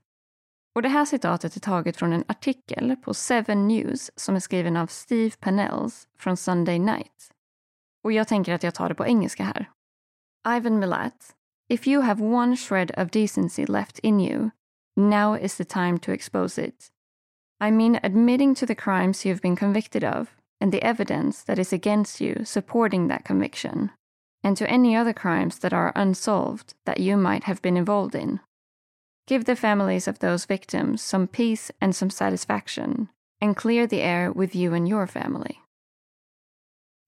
[0.75, 4.77] Och det här citatet är taget från en artikel på Seven News som är skriven
[4.77, 7.31] av Steve Pennells från Sunday Night.
[8.03, 9.71] Och jag tänker att jag tar det på engelska här.
[10.47, 11.35] Ivan Milat,
[11.69, 14.49] if you have one shred of decency left in you,
[14.95, 16.91] now is the time to expose it.
[17.63, 20.27] I mean admitting to the crimes you've been convicted of
[20.61, 23.89] and the evidence that is against you supporting that conviction,
[24.45, 28.39] and to any other crimes that are unsolved that you might have been involved in.
[29.27, 33.07] Give the families of those victims some peace and some satisfaction,
[33.41, 35.55] and clear the air with you and your family.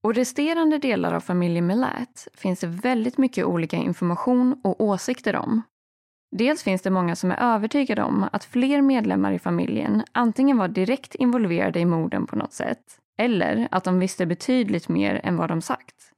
[0.03, 5.61] Och resterande delar av familjen Milat finns det väldigt mycket olika information och åsikter om.
[6.31, 10.67] Dels finns det många som är övertygade om att fler medlemmar i familjen antingen var
[10.67, 15.49] direkt involverade i morden på något sätt, eller att de visste betydligt mer än vad
[15.49, 16.11] de sagt.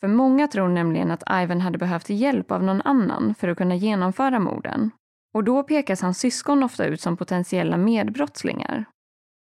[0.00, 3.74] För många tror nämligen att Ivan hade behövt hjälp av någon annan för att kunna
[3.74, 4.90] genomföra morden.
[5.34, 8.84] Och då pekas hans syskon ofta ut som potentiella medbrottslingar.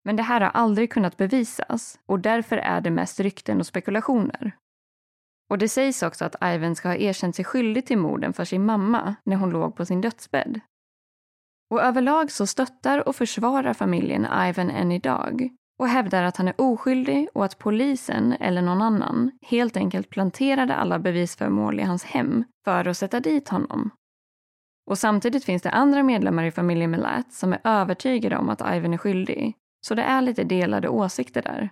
[0.05, 4.57] Men det här har aldrig kunnat bevisas och därför är det mest rykten och spekulationer.
[5.51, 8.67] Och det sägs också att Ivan ska ha erkänt sig skyldig till morden för sin
[8.67, 10.61] mamma när hon låg på sin dödsbädd.
[11.71, 15.51] Och överlag så stöttar och försvarar familjen Ivan än idag
[15.81, 20.75] och hävdar att han är oskyldig och att polisen eller någon annan helt enkelt planterade
[20.75, 23.91] alla bevisföremål i hans hem för att sätta dit honom.
[24.91, 28.95] Och samtidigt finns det andra medlemmar i familjen Milat som är övertygade om att Ivan
[28.95, 29.55] är skyldig,
[29.87, 31.71] så det är lite delade åsikter där.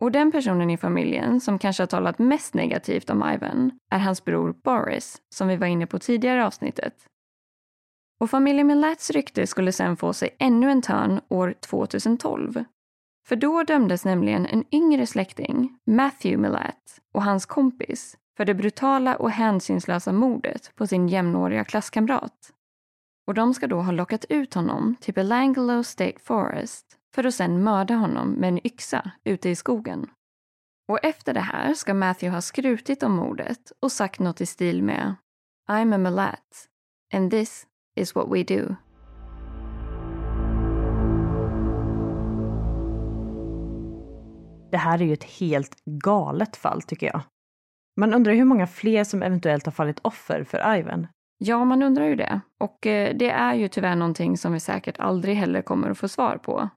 [0.00, 4.24] Och den personen i familjen som kanske har talat mest negativt om Ivan är hans
[4.24, 6.94] bror Boris, som vi var inne på tidigare i avsnittet.
[8.20, 12.64] Och familjen Milats rykte skulle sen få sig ännu en törn år 2012
[13.30, 19.16] för då dömdes nämligen en yngre släkting, Matthew Millat, och hans kompis för det brutala
[19.16, 22.52] och hänsynslösa mordet på sin jämnåriga klasskamrat.
[23.26, 27.62] Och de ska då ha lockat ut honom till Belangalo State Forest för att sen
[27.62, 30.10] mörda honom med en yxa ute i skogen.
[30.88, 34.82] Och efter det här ska Matthew ha skrutit om mordet och sagt något i stil
[34.82, 35.14] med
[35.68, 36.68] I'm a Millat
[37.14, 37.66] and this
[37.96, 38.76] is what we do.
[44.70, 47.20] Det här är ju ett helt galet fall tycker jag.
[48.00, 51.06] Man undrar hur många fler som eventuellt har fallit offer för Ivan.
[51.38, 52.40] Ja, man undrar ju det.
[52.60, 56.08] Och eh, det är ju tyvärr någonting som vi säkert aldrig heller kommer att få
[56.08, 56.68] svar på.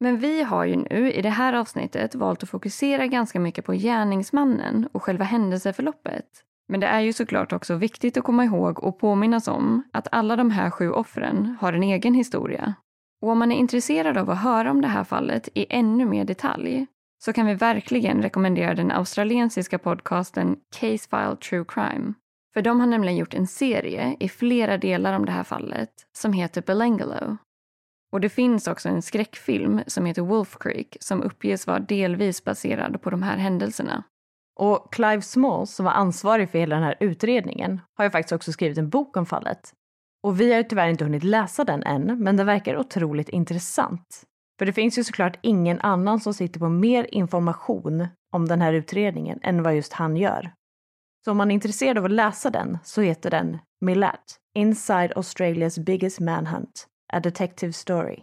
[0.00, 3.72] Men vi har ju nu i det här avsnittet valt att fokusera ganska mycket på
[3.72, 6.26] gärningsmannen och själva händelseförloppet.
[6.68, 10.36] Men det är ju såklart också viktigt att komma ihåg och påminnas om att alla
[10.36, 12.74] de här sju offren har en egen historia.
[13.22, 16.24] Och om man är intresserad av att höra om det här fallet i ännu mer
[16.24, 16.86] detalj
[17.24, 22.14] så kan vi verkligen rekommendera den australiensiska podcasten Case File True Crime.
[22.54, 26.32] För de har nämligen gjort en serie i flera delar om det här fallet som
[26.32, 27.36] heter Belengalo.
[28.12, 33.02] Och det finns också en skräckfilm som heter Wolf Creek som uppges vara delvis baserad
[33.02, 34.04] på de här händelserna.
[34.60, 38.52] Och Clive Small, som var ansvarig för hela den här utredningen, har ju faktiskt också
[38.52, 39.72] skrivit en bok om fallet.
[40.22, 44.24] Och vi har ju tyvärr inte hunnit läsa den än, men den verkar otroligt intressant.
[44.58, 48.72] För det finns ju såklart ingen annan som sitter på mer information om den här
[48.72, 50.52] utredningen än vad just han gör.
[51.24, 55.84] Så om man är intresserad av att läsa den så heter den Milat, Inside Australia's
[55.84, 58.18] Biggest Manhunt, A Detective Story.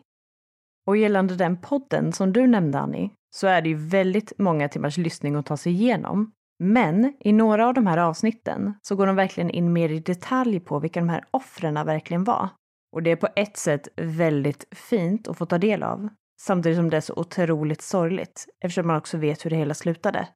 [0.88, 4.98] Och gällande den podden som du nämnde Annie, så är det ju väldigt många timmars
[4.98, 6.32] lyssning att ta sig igenom.
[6.60, 10.60] Men i några av de här avsnitten så går de verkligen in mer i detalj
[10.60, 12.50] på vilka de här offren verkligen var.
[12.92, 16.10] Och det är på ett sätt väldigt fint att få ta del av.
[16.42, 20.28] Samtidigt som det är så otroligt sorgligt eftersom man också vet hur det hela slutade.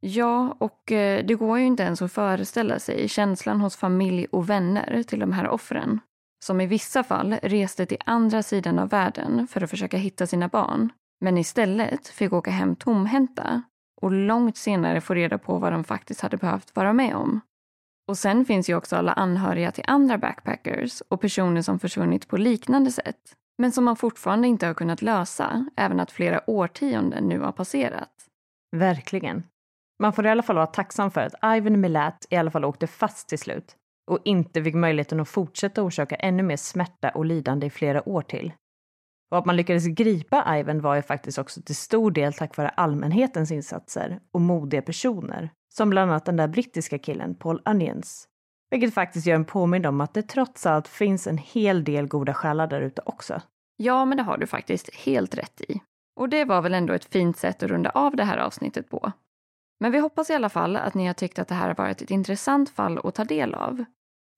[0.00, 4.50] Ja, och eh, det går ju inte ens att föreställa sig känslan hos familj och
[4.50, 6.00] vänner till de här offren.
[6.44, 10.48] Som i vissa fall reste till andra sidan av världen för att försöka hitta sina
[10.48, 10.92] barn.
[11.20, 13.62] Men istället fick åka hem tomhänta
[14.02, 17.40] och långt senare få reda på vad de faktiskt hade behövt vara med om.
[18.08, 22.36] Och sen finns ju också alla anhöriga till andra backpackers och personer som försvunnit på
[22.36, 23.36] liknande sätt.
[23.58, 28.10] Men som man fortfarande inte har kunnat lösa, även att flera årtionden nu har passerat.
[28.76, 29.42] Verkligen.
[30.02, 32.86] Man får i alla fall vara tacksam för att Ivan Milat i alla fall åkte
[32.86, 33.76] fast till slut
[34.10, 38.22] och inte fick möjligheten att fortsätta orsaka ännu mer smärta och lidande i flera år
[38.22, 38.52] till.
[39.30, 42.68] Och att man lyckades gripa Ivan var ju faktiskt också till stor del tack vare
[42.68, 48.28] allmänhetens insatser och modiga personer, som bland annat den där brittiska killen Paul Onions.
[48.70, 52.34] Vilket faktiskt gör en påmind om att det trots allt finns en hel del goda
[52.34, 53.40] själar där ute också.
[53.76, 55.80] Ja, men det har du faktiskt helt rätt i.
[56.16, 59.12] Och det var väl ändå ett fint sätt att runda av det här avsnittet på.
[59.80, 62.02] Men vi hoppas i alla fall att ni har tyckt att det här har varit
[62.02, 63.84] ett intressant fall att ta del av.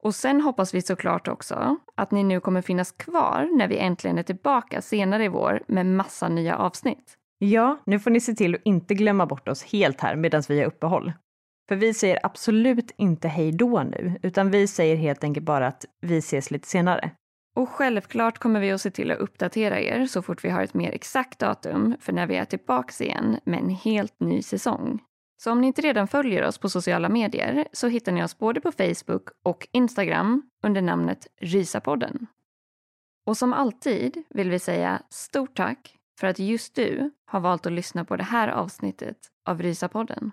[0.03, 4.19] Och sen hoppas vi såklart också att ni nu kommer finnas kvar när vi äntligen
[4.19, 7.17] är tillbaka senare i vår med massa nya avsnitt.
[7.39, 10.59] Ja, nu får ni se till att inte glömma bort oss helt här medan vi
[10.59, 11.13] har uppehåll.
[11.69, 15.85] För vi säger absolut inte hej då nu, utan vi säger helt enkelt bara att
[16.01, 17.11] vi ses lite senare.
[17.57, 20.75] Och självklart kommer vi att se till att uppdatera er så fort vi har ett
[20.75, 25.03] mer exakt datum för när vi är tillbaka igen med en helt ny säsong.
[25.43, 28.61] Så om ni inte redan följer oss på sociala medier så hittar ni oss både
[28.61, 32.27] på Facebook och Instagram under namnet Rysapodden.
[33.27, 37.73] Och som alltid vill vi säga stort tack för att just du har valt att
[37.73, 39.17] lyssna på det här avsnittet
[39.49, 40.33] av Rysapodden.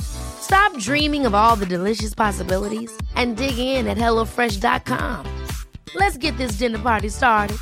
[0.00, 5.26] Stop dreaming of all the delicious possibilities and dig in at HelloFresh.com.
[5.94, 7.58] Let's get this dinner party started.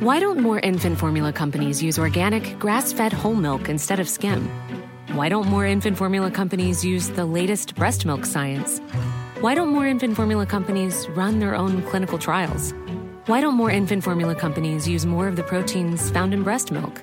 [0.00, 4.48] Why don't more infant formula companies use organic, grass fed whole milk instead of skim?
[5.12, 8.78] Why don't more infant formula companies use the latest breast milk science?
[9.40, 12.72] Why don't more infant formula companies run their own clinical trials?
[13.26, 17.02] Why don't more infant formula companies use more of the proteins found in breast milk?